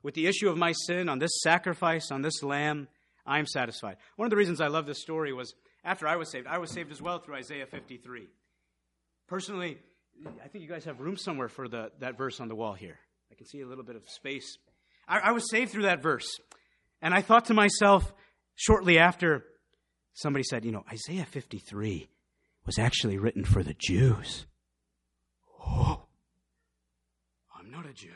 with 0.04 0.14
the 0.14 0.28
issue 0.28 0.50
of 0.50 0.58
my 0.58 0.74
sin 0.86 1.10
on 1.10 1.18
this 1.18 1.42
sacrifice, 1.42 2.12
on 2.12 2.22
this 2.22 2.44
lamb, 2.44 2.88
I'm 3.26 3.48
satisfied. 3.48 3.98
One 4.18 4.28
of 4.28 4.30
the 4.30 4.38
reasons 4.38 4.62
I 4.62 4.68
love 4.68 4.86
this 4.86 5.02
story 5.02 5.34
was 5.34 5.56
after 5.84 6.08
I 6.08 6.16
was 6.16 6.30
saved, 6.30 6.46
I 6.46 6.60
was 6.60 6.72
saved 6.72 6.92
as 6.92 7.02
well 7.02 7.18
through 7.18 7.36
Isaiah 7.36 7.66
53. 7.66 8.28
Personally, 9.34 9.80
I 10.44 10.48
think 10.48 10.64
you 10.64 10.70
guys 10.70 10.86
have 10.86 11.00
room 11.00 11.18
somewhere 11.18 11.48
for 11.48 11.68
the, 11.68 11.90
that 12.02 12.20
verse 12.20 12.40
on 12.40 12.50
the 12.50 12.54
wall 12.54 12.74
here. 12.74 13.00
I 13.32 13.34
can 13.34 13.48
see 13.48 13.62
a 13.62 13.66
little 13.66 13.84
bit 13.84 13.96
of 13.96 14.08
space. 14.08 14.60
I, 15.08 15.22
I 15.22 15.32
was 15.32 15.50
saved 15.50 15.72
through 15.72 15.82
that 15.90 16.04
verse. 16.04 16.30
And 17.02 17.16
I 17.16 17.24
thought 17.24 17.46
to 17.46 17.56
myself, 17.56 18.14
shortly 18.54 19.00
after, 19.00 19.44
somebody 20.14 20.44
said, 20.44 20.64
you 20.66 20.72
know, 20.72 20.84
Isaiah 20.88 21.26
53 21.26 22.08
was 22.68 22.78
actually 22.78 23.18
written 23.18 23.44
for 23.44 23.64
the 23.64 23.74
Jews. 23.76 24.46
Oh, 25.66 26.04
I'm 27.60 27.72
not 27.72 27.88
a 27.88 27.94
Jew. 27.94 28.10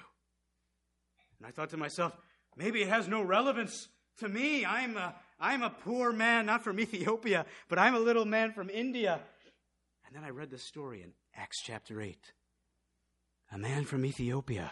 And 1.40 1.48
I 1.48 1.50
thought 1.50 1.72
to 1.72 1.78
myself, 1.78 2.16
maybe 2.56 2.84
it 2.84 2.90
has 2.90 3.08
no 3.08 3.24
relevance 3.24 3.88
to 4.20 4.30
me. 4.30 4.66
I'm 4.68 4.96
a, 4.98 5.16
I'm 5.40 5.64
a 5.64 5.72
poor 5.72 6.12
man, 6.12 6.46
not 6.46 6.64
from 6.64 6.80
Ethiopia, 6.80 7.48
but 7.70 7.80
I'm 7.80 7.96
a 7.96 8.00
little 8.00 8.26
man 8.26 8.52
from 8.52 8.70
India. 8.70 9.20
And 10.08 10.16
then 10.16 10.24
I 10.24 10.30
read 10.30 10.50
the 10.50 10.58
story 10.58 11.02
in 11.02 11.12
Acts 11.36 11.62
chapter 11.62 12.02
8. 12.02 12.18
A 13.52 13.58
man 13.58 13.84
from 13.84 14.06
Ethiopia, 14.06 14.72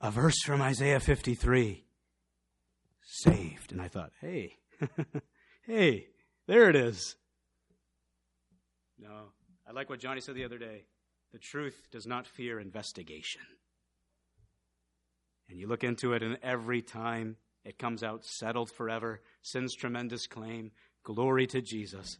a 0.00 0.10
verse 0.10 0.40
from 0.44 0.62
Isaiah 0.62 1.00
53, 1.00 1.84
saved. 3.02 3.72
And 3.72 3.82
I 3.82 3.88
thought, 3.88 4.12
hey, 4.20 4.54
hey, 5.66 6.06
there 6.46 6.70
it 6.70 6.76
is. 6.76 7.16
No, 8.98 9.32
I 9.68 9.72
like 9.72 9.90
what 9.90 10.00
Johnny 10.00 10.20
said 10.20 10.36
the 10.36 10.44
other 10.44 10.58
day. 10.58 10.84
The 11.32 11.38
truth 11.40 11.88
does 11.90 12.06
not 12.06 12.26
fear 12.26 12.60
investigation. 12.60 13.42
And 15.48 15.58
you 15.58 15.66
look 15.66 15.82
into 15.84 16.12
it, 16.12 16.22
and 16.22 16.38
every 16.42 16.82
time 16.82 17.36
It 17.64 17.78
comes 17.78 18.02
out 18.02 18.24
settled 18.24 18.70
forever, 18.70 19.22
sin's 19.40 19.74
tremendous 19.74 20.26
claim. 20.26 20.70
Glory 21.02 21.46
to 21.46 21.62
Jesus. 21.62 22.18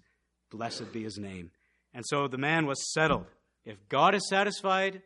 Blessed 0.50 0.90
be 0.90 1.02
his 1.02 1.18
name. 1.18 1.50
And 1.94 2.04
so 2.04 2.26
the 2.26 2.38
man 2.38 2.66
was 2.66 2.92
settled. 2.92 3.26
If 3.64 3.76
God 3.88 4.14
is 4.14 4.28
satisfied 4.28 5.00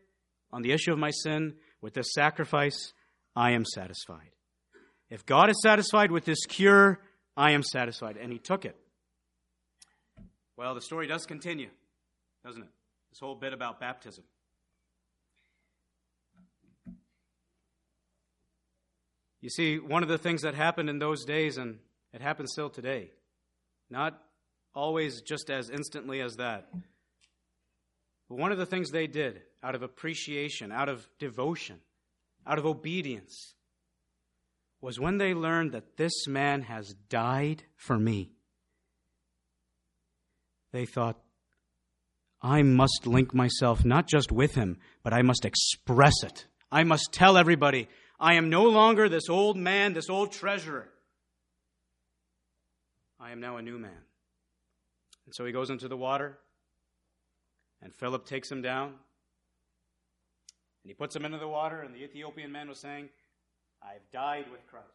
on 0.53 0.62
the 0.62 0.72
issue 0.72 0.92
of 0.92 0.98
my 0.98 1.11
sin 1.11 1.55
with 1.83 1.94
this 1.94 2.12
sacrifice, 2.14 2.94
I 3.37 3.53
am 3.53 3.64
satisfied. 3.64 4.31
If 5.11 5.24
God 5.27 5.51
is 5.51 5.61
satisfied 5.62 6.11
with 6.11 6.24
this 6.24 6.44
cure, 6.46 7.01
I 7.37 7.53
am 7.53 7.62
satisfied. 7.62 8.16
And 8.16 8.33
he 8.33 8.38
took 8.38 8.64
it. 8.64 8.77
Well, 10.57 10.74
the 10.74 10.81
story 10.81 11.07
does 11.07 11.24
continue, 11.24 11.68
doesn't 12.44 12.62
it? 12.62 12.68
This 13.11 13.20
whole 13.20 13.37
bit 13.37 13.53
about 13.53 13.79
baptism. 13.79 14.24
You 19.40 19.51
see, 19.51 19.79
one 19.79 20.03
of 20.03 20.09
the 20.09 20.18
things 20.18 20.42
that 20.42 20.55
happened 20.55 20.90
in 20.90 20.98
those 20.98 21.24
days, 21.24 21.59
and 21.59 21.79
it 22.12 22.20
happens 22.20 22.51
still 22.53 22.70
today, 22.70 23.11
not 23.88 24.20
always 24.78 25.20
just 25.22 25.50
as 25.50 25.70
instantly 25.70 26.20
as 26.20 26.36
that, 26.36 26.68
but 28.28 28.38
one 28.38 28.52
of 28.52 28.58
the 28.58 28.66
things 28.66 28.90
they 28.90 29.08
did 29.08 29.42
out 29.62 29.74
of 29.74 29.82
appreciation, 29.82 30.70
out 30.70 30.88
of 30.88 31.08
devotion, 31.18 31.80
out 32.46 32.58
of 32.58 32.64
obedience, 32.64 33.54
was 34.80 35.00
when 35.00 35.18
they 35.18 35.34
learned 35.34 35.72
that 35.72 35.96
this 35.96 36.28
man 36.28 36.62
has 36.62 36.94
died 37.08 37.64
for 37.74 37.98
me. 37.98 38.30
They 40.72 40.86
thought, 40.86 41.18
I 42.40 42.62
must 42.62 43.04
link 43.04 43.34
myself 43.34 43.84
not 43.84 44.06
just 44.06 44.30
with 44.30 44.54
him, 44.54 44.78
but 45.02 45.12
I 45.12 45.22
must 45.22 45.44
express 45.44 46.22
it. 46.22 46.46
I 46.70 46.84
must 46.84 47.08
tell 47.12 47.36
everybody, 47.36 47.88
I 48.20 48.34
am 48.34 48.48
no 48.48 48.64
longer 48.64 49.08
this 49.08 49.28
old 49.28 49.56
man, 49.56 49.94
this 49.94 50.08
old 50.08 50.30
treasurer. 50.30 50.88
I 53.18 53.32
am 53.32 53.40
now 53.40 53.56
a 53.56 53.62
new 53.62 53.78
man. 53.78 54.07
And 55.28 55.34
so 55.34 55.44
he 55.44 55.52
goes 55.52 55.68
into 55.68 55.88
the 55.88 55.96
water, 55.96 56.38
and 57.82 57.94
Philip 57.94 58.24
takes 58.24 58.50
him 58.50 58.62
down, 58.62 58.86
and 58.86 58.96
he 60.86 60.94
puts 60.94 61.14
him 61.14 61.26
into 61.26 61.36
the 61.36 61.46
water, 61.46 61.82
and 61.82 61.94
the 61.94 62.02
Ethiopian 62.02 62.50
man 62.50 62.66
was 62.66 62.80
saying, 62.80 63.10
I've 63.82 64.10
died 64.10 64.46
with 64.50 64.66
Christ. 64.68 64.86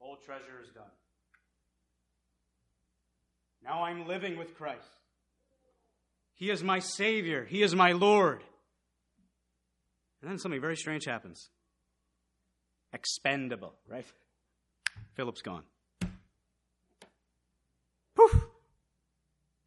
Old 0.00 0.24
treasure 0.24 0.60
is 0.60 0.70
done. 0.70 0.90
Now 3.62 3.84
I'm 3.84 4.08
living 4.08 4.38
with 4.38 4.56
Christ. 4.56 4.90
He 6.34 6.50
is 6.50 6.64
my 6.64 6.80
Savior. 6.80 7.44
He 7.44 7.62
is 7.62 7.76
my 7.76 7.92
Lord. 7.92 8.42
And 10.20 10.28
then 10.28 10.38
something 10.38 10.60
very 10.60 10.76
strange 10.76 11.04
happens. 11.04 11.48
Expendable, 12.92 13.76
right? 13.88 14.04
Philip's 15.14 15.42
gone. 15.42 15.62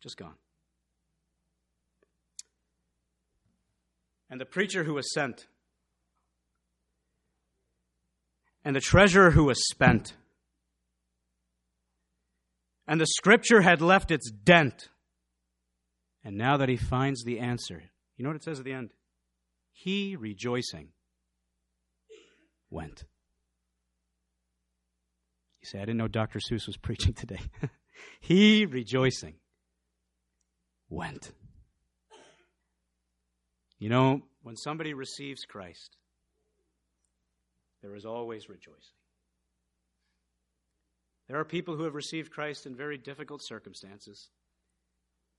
Just 0.02 0.18
gone. 0.18 0.36
And 4.30 4.42
the 4.42 4.46
preacher 4.46 4.84
who 4.84 4.94
was 4.94 5.12
sent, 5.14 5.48
and 8.64 8.76
the 8.76 8.82
treasurer 8.82 9.32
who 9.32 9.46
was 9.46 9.66
spent, 9.70 10.14
and 12.88 13.02
the 13.02 13.06
scripture 13.06 13.62
had 13.62 13.82
left 13.82 14.12
its 14.12 14.32
dent. 14.32 14.90
And 16.24 16.38
now 16.38 16.58
that 16.58 16.68
he 16.68 16.78
finds 16.78 17.24
the 17.24 17.40
answer, 17.40 17.84
you 18.18 18.24
know 18.24 18.30
what 18.30 18.36
it 18.36 18.44
says 18.44 18.60
at 18.60 18.66
the 18.66 18.74
end? 18.74 18.92
He, 19.72 20.16
rejoicing, 20.16 20.90
went. 22.70 23.06
You 25.62 25.68
say, 25.68 25.78
I 25.78 25.82
didn't 25.82 25.98
know 25.98 26.08
Dr. 26.08 26.40
Seuss 26.40 26.68
was 26.68 26.78
preaching 26.78 27.14
today. 27.14 27.40
he, 28.20 28.66
rejoicing, 28.66 29.36
went. 30.90 31.32
You 33.80 33.90
know, 33.90 34.22
when 34.42 34.56
somebody 34.56 34.94
receives 34.94 35.46
Christ, 35.46 35.98
there 37.82 37.96
is 37.96 38.06
always 38.06 38.50
rejoicing. 38.50 38.96
There 41.28 41.40
are 41.40 41.46
people 41.46 41.76
who 41.76 41.84
have 41.84 41.94
received 41.94 42.32
Christ 42.32 42.66
in 42.66 42.76
very 42.76 42.98
difficult 42.98 43.42
circumstances. 43.44 44.30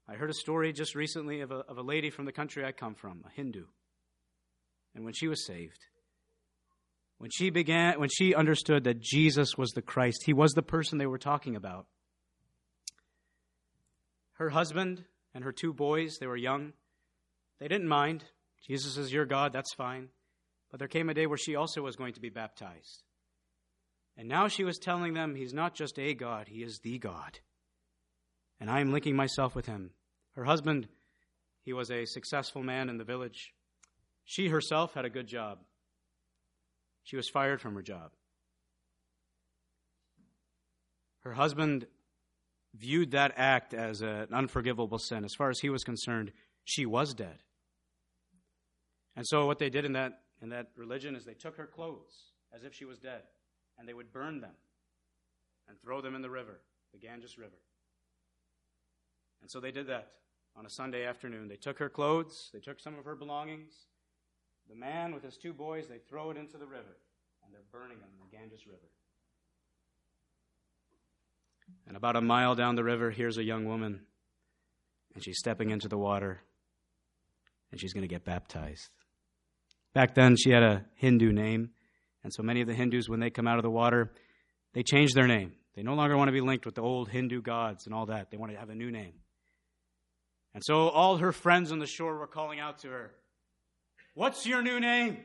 I 0.08 0.14
heard 0.14 0.30
a 0.30 0.34
story 0.34 0.72
just 0.72 0.94
recently 0.94 1.40
of 1.40 1.50
a, 1.50 1.64
of 1.68 1.78
a 1.78 1.82
lady 1.82 2.10
from 2.10 2.26
the 2.26 2.32
country 2.32 2.64
I 2.64 2.72
come 2.72 2.94
from, 2.94 3.24
a 3.26 3.30
Hindu. 3.30 3.64
And 4.94 5.04
when 5.04 5.14
she 5.14 5.28
was 5.28 5.46
saved, 5.46 5.78
when 7.18 7.30
she 7.30 7.50
began, 7.50 7.98
when 7.98 8.08
she 8.08 8.34
understood 8.34 8.84
that 8.84 9.00
Jesus 9.00 9.56
was 9.58 9.72
the 9.72 9.82
Christ, 9.82 10.22
he 10.24 10.32
was 10.32 10.52
the 10.52 10.62
person 10.62 10.98
they 10.98 11.06
were 11.06 11.18
talking 11.18 11.56
about. 11.56 11.86
Her 14.34 14.50
husband 14.50 15.04
and 15.34 15.44
her 15.44 15.52
two 15.52 15.72
boys, 15.72 16.18
they 16.18 16.26
were 16.26 16.36
young, 16.36 16.72
they 17.60 17.68
didn't 17.68 17.88
mind. 17.88 18.24
Jesus 18.66 18.96
is 18.96 19.12
your 19.12 19.24
God, 19.24 19.52
that's 19.52 19.74
fine. 19.74 20.08
But 20.70 20.78
there 20.78 20.88
came 20.88 21.08
a 21.08 21.14
day 21.14 21.26
where 21.26 21.38
she 21.38 21.56
also 21.56 21.82
was 21.82 21.96
going 21.96 22.12
to 22.14 22.20
be 22.20 22.28
baptized. 22.28 23.02
And 24.16 24.28
now 24.28 24.48
she 24.48 24.64
was 24.64 24.78
telling 24.78 25.14
them 25.14 25.34
he's 25.34 25.54
not 25.54 25.74
just 25.74 25.98
a 25.98 26.14
God, 26.14 26.48
he 26.48 26.62
is 26.62 26.80
the 26.80 26.98
God. 26.98 27.38
And 28.60 28.68
I 28.68 28.80
am 28.80 28.92
linking 28.92 29.16
myself 29.16 29.54
with 29.54 29.66
him. 29.66 29.92
Her 30.32 30.44
husband, 30.44 30.88
he 31.64 31.72
was 31.72 31.90
a 31.90 32.04
successful 32.04 32.62
man 32.62 32.88
in 32.88 32.98
the 32.98 33.04
village. 33.04 33.52
She 34.24 34.48
herself 34.48 34.94
had 34.94 35.04
a 35.04 35.10
good 35.10 35.26
job. 35.26 35.58
She 37.04 37.16
was 37.16 37.28
fired 37.28 37.60
from 37.60 37.74
her 37.74 37.82
job. 37.82 38.10
Her 41.20 41.32
husband 41.32 41.86
viewed 42.74 43.10
that 43.12 43.32
act 43.36 43.74
as 43.74 44.02
an 44.02 44.28
unforgivable 44.32 44.98
sin. 44.98 45.24
As 45.24 45.34
far 45.34 45.50
as 45.50 45.60
he 45.60 45.70
was 45.70 45.84
concerned, 45.84 46.32
she 46.64 46.86
was 46.86 47.14
dead. 47.14 47.38
And 49.16 49.26
so 49.26 49.46
what 49.46 49.58
they 49.58 49.70
did 49.70 49.84
in 49.84 49.92
that 49.94 50.20
in 50.40 50.50
that 50.50 50.68
religion 50.76 51.16
is 51.16 51.24
they 51.24 51.34
took 51.34 51.56
her 51.56 51.66
clothes 51.66 52.32
as 52.54 52.62
if 52.62 52.72
she 52.72 52.84
was 52.84 52.98
dead 52.98 53.22
and 53.76 53.88
they 53.88 53.94
would 53.94 54.12
burn 54.12 54.40
them 54.40 54.54
and 55.68 55.80
throw 55.80 56.00
them 56.00 56.14
in 56.14 56.22
the 56.22 56.30
river, 56.30 56.60
the 56.92 56.98
Ganges 56.98 57.36
River. 57.36 57.58
And 59.40 59.50
so 59.50 59.60
they 59.60 59.72
did 59.72 59.86
that 59.88 60.12
on 60.56 60.66
a 60.66 60.70
Sunday 60.70 61.04
afternoon. 61.04 61.48
They 61.48 61.56
took 61.56 61.78
her 61.78 61.88
clothes, 61.88 62.50
they 62.52 62.60
took 62.60 62.80
some 62.80 62.98
of 62.98 63.04
her 63.04 63.14
belongings. 63.14 63.72
The 64.68 64.76
man 64.76 65.14
with 65.14 65.22
his 65.22 65.38
two 65.38 65.54
boys, 65.54 65.88
they 65.88 65.98
throw 65.98 66.30
it 66.30 66.36
into 66.36 66.58
the 66.58 66.66
river, 66.66 66.98
and 67.42 67.54
they're 67.54 67.62
burning 67.72 68.00
them 68.00 68.10
in 68.12 68.20
the 68.20 68.36
Ganges 68.36 68.66
River. 68.66 68.90
And 71.86 71.96
about 71.96 72.16
a 72.16 72.20
mile 72.20 72.54
down 72.54 72.76
the 72.76 72.84
river, 72.84 73.10
here's 73.10 73.38
a 73.38 73.44
young 73.44 73.64
woman, 73.64 74.00
and 75.14 75.24
she's 75.24 75.38
stepping 75.38 75.70
into 75.70 75.88
the 75.88 75.96
water, 75.96 76.42
and 77.70 77.80
she's 77.80 77.92
going 77.92 78.02
to 78.02 78.08
get 78.08 78.24
baptized. 78.24 78.90
Back 79.94 80.14
then, 80.14 80.36
she 80.36 80.50
had 80.50 80.62
a 80.62 80.84
Hindu 80.96 81.32
name. 81.32 81.70
And 82.22 82.32
so 82.32 82.42
many 82.42 82.60
of 82.60 82.66
the 82.66 82.74
Hindus, 82.74 83.08
when 83.08 83.20
they 83.20 83.30
come 83.30 83.46
out 83.46 83.56
of 83.56 83.62
the 83.62 83.70
water, 83.70 84.12
they 84.74 84.82
change 84.82 85.12
their 85.14 85.26
name. 85.26 85.52
They 85.74 85.82
no 85.82 85.94
longer 85.94 86.16
want 86.16 86.28
to 86.28 86.32
be 86.32 86.40
linked 86.40 86.66
with 86.66 86.74
the 86.74 86.82
old 86.82 87.08
Hindu 87.08 87.40
gods 87.40 87.86
and 87.86 87.94
all 87.94 88.06
that. 88.06 88.30
They 88.30 88.36
want 88.36 88.52
to 88.52 88.58
have 88.58 88.70
a 88.70 88.74
new 88.74 88.90
name. 88.90 89.14
And 90.54 90.62
so 90.64 90.88
all 90.88 91.18
her 91.18 91.32
friends 91.32 91.72
on 91.72 91.78
the 91.78 91.86
shore 91.86 92.18
were 92.18 92.26
calling 92.26 92.58
out 92.58 92.80
to 92.80 92.88
her, 92.88 93.12
What's 94.14 94.44
your 94.44 94.62
new 94.62 94.80
name? 94.80 95.18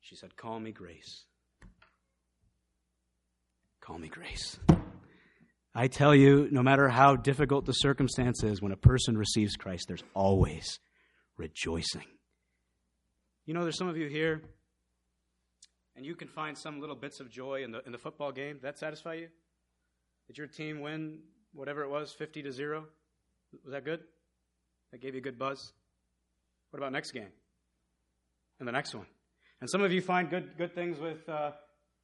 She 0.00 0.16
said, 0.16 0.36
Call 0.36 0.60
me 0.60 0.72
Grace. 0.72 1.24
Call 3.82 3.98
me 3.98 4.06
Grace. 4.06 4.60
I 5.74 5.88
tell 5.88 6.14
you, 6.14 6.46
no 6.52 6.62
matter 6.62 6.88
how 6.88 7.16
difficult 7.16 7.66
the 7.66 7.72
circumstance 7.72 8.44
is, 8.44 8.62
when 8.62 8.70
a 8.70 8.76
person 8.76 9.18
receives 9.18 9.56
Christ, 9.56 9.86
there's 9.88 10.04
always 10.14 10.78
rejoicing. 11.36 12.04
You 13.44 13.54
know, 13.54 13.64
there's 13.64 13.76
some 13.76 13.88
of 13.88 13.96
you 13.96 14.08
here, 14.08 14.40
and 15.96 16.06
you 16.06 16.14
can 16.14 16.28
find 16.28 16.56
some 16.56 16.80
little 16.80 16.94
bits 16.94 17.18
of 17.18 17.28
joy 17.28 17.64
in 17.64 17.72
the, 17.72 17.82
in 17.84 17.90
the 17.90 17.98
football 17.98 18.30
game. 18.30 18.54
Did 18.54 18.62
that 18.62 18.78
satisfy 18.78 19.14
you? 19.14 19.28
Did 20.28 20.38
your 20.38 20.46
team 20.46 20.80
win 20.80 21.18
whatever 21.52 21.82
it 21.82 21.90
was, 21.90 22.12
50 22.12 22.40
to 22.44 22.52
0? 22.52 22.84
Was 23.64 23.72
that 23.72 23.84
good? 23.84 24.00
That 24.92 25.00
gave 25.00 25.14
you 25.14 25.18
a 25.18 25.24
good 25.24 25.40
buzz? 25.40 25.72
What 26.70 26.78
about 26.78 26.92
next 26.92 27.10
game? 27.10 27.32
And 28.60 28.68
the 28.68 28.72
next 28.72 28.94
one? 28.94 29.06
And 29.60 29.68
some 29.68 29.82
of 29.82 29.92
you 29.92 30.00
find 30.00 30.30
good, 30.30 30.56
good 30.56 30.72
things 30.72 31.00
with, 31.00 31.28
uh, 31.28 31.50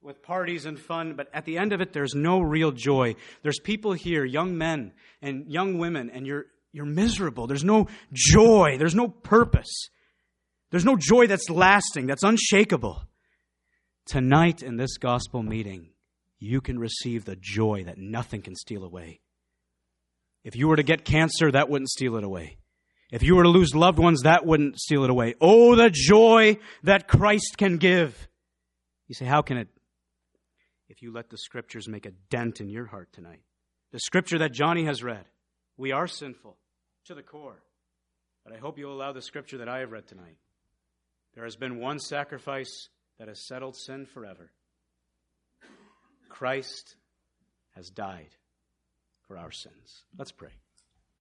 with 0.03 0.23
parties 0.23 0.65
and 0.65 0.79
fun, 0.79 1.15
but 1.15 1.29
at 1.33 1.45
the 1.45 1.59
end 1.59 1.73
of 1.73 1.81
it, 1.81 1.93
there's 1.93 2.15
no 2.15 2.41
real 2.41 2.71
joy. 2.71 3.15
There's 3.43 3.59
people 3.59 3.93
here, 3.93 4.25
young 4.25 4.57
men 4.57 4.93
and 5.21 5.47
young 5.51 5.79
women, 5.79 6.11
and 6.11 6.27
you're, 6.27 6.47
you're 6.73 6.87
miserable. 6.87 7.47
There's 7.47 7.65
no 7.65 7.89
joy. 8.13 8.77
There's 8.79 8.95
no 8.95 9.09
purpose. 9.09 9.91
There's 10.71 10.85
no 10.85 10.97
joy 10.97 11.27
that's 11.27 11.49
lasting, 11.49 12.07
that's 12.07 12.23
unshakable. 12.23 13.03
Tonight 14.07 14.63
in 14.63 14.77
this 14.77 14.99
gospel 14.99 15.43
meeting, 15.43 15.91
you 16.39 16.61
can 16.61 16.79
receive 16.79 17.25
the 17.25 17.37
joy 17.37 17.85
that 17.85 17.99
nothing 17.99 18.43
can 18.43 18.55
steal 18.55 18.85
away. 18.85 19.21
If 20.45 20.57
you 20.57 20.69
were 20.69 20.77
to 20.77 20.83
get 20.83 21.05
cancer, 21.05 21.51
that 21.51 21.69
wouldn't 21.69 21.91
steal 21.91 22.17
it 22.17 22.25
away. 22.25 22.59
If 23.11 23.23
you 23.23 23.37
were 23.37 23.43
to 23.43 23.49
lose 23.49 23.75
loved 23.75 23.99
ones, 23.99 24.23
that 24.23 24.45
wouldn't 24.45 24.79
steal 24.79 25.05
it 25.05 25.11
away. 25.11 25.35
Oh, 25.41 25.75
the 25.75 25.91
joy 25.91 26.59
that 26.83 27.09
Christ 27.09 27.57
can 27.57 27.79
give. 27.79 28.29
You 29.09 29.15
say, 29.15 29.25
how 29.25 29.41
can 29.43 29.57
it? 29.57 29.69
If 30.89 31.03
you 31.03 31.13
let 31.13 31.31
the 31.31 31.39
scriptures 31.39 31.89
make 31.89 32.07
a 32.07 32.13
dent 32.31 32.61
in 32.61 32.69
your 32.69 32.87
heart 32.87 33.13
tonight. 33.13 33.43
The 33.93 34.01
scripture 34.01 34.39
that 34.39 34.53
Johnny 34.53 34.85
has 34.85 35.03
read. 35.03 35.25
We 35.77 35.93
are 35.93 36.07
sinful 36.07 36.57
to 37.07 37.15
the 37.15 37.23
core. 37.23 37.63
But 38.45 38.55
I 38.55 38.59
hope 38.59 38.79
you'll 38.79 38.95
allow 38.95 39.13
the 39.13 39.23
scripture 39.23 39.59
that 39.59 39.69
I 39.69 39.81
have 39.81 39.93
read 39.93 40.07
tonight. 40.07 40.37
There 41.35 41.45
has 41.45 41.57
been 41.57 41.79
one 41.79 41.99
sacrifice 41.99 42.89
that 43.19 43.29
has 43.29 43.47
settled 43.47 43.77
sin 43.77 44.07
forever. 44.07 44.51
Christ 46.29 46.97
has 47.75 47.91
died 47.91 48.31
for 49.27 49.37
our 49.37 49.51
sins. 49.51 50.05
Let's 50.17 50.33
pray. 50.33 50.53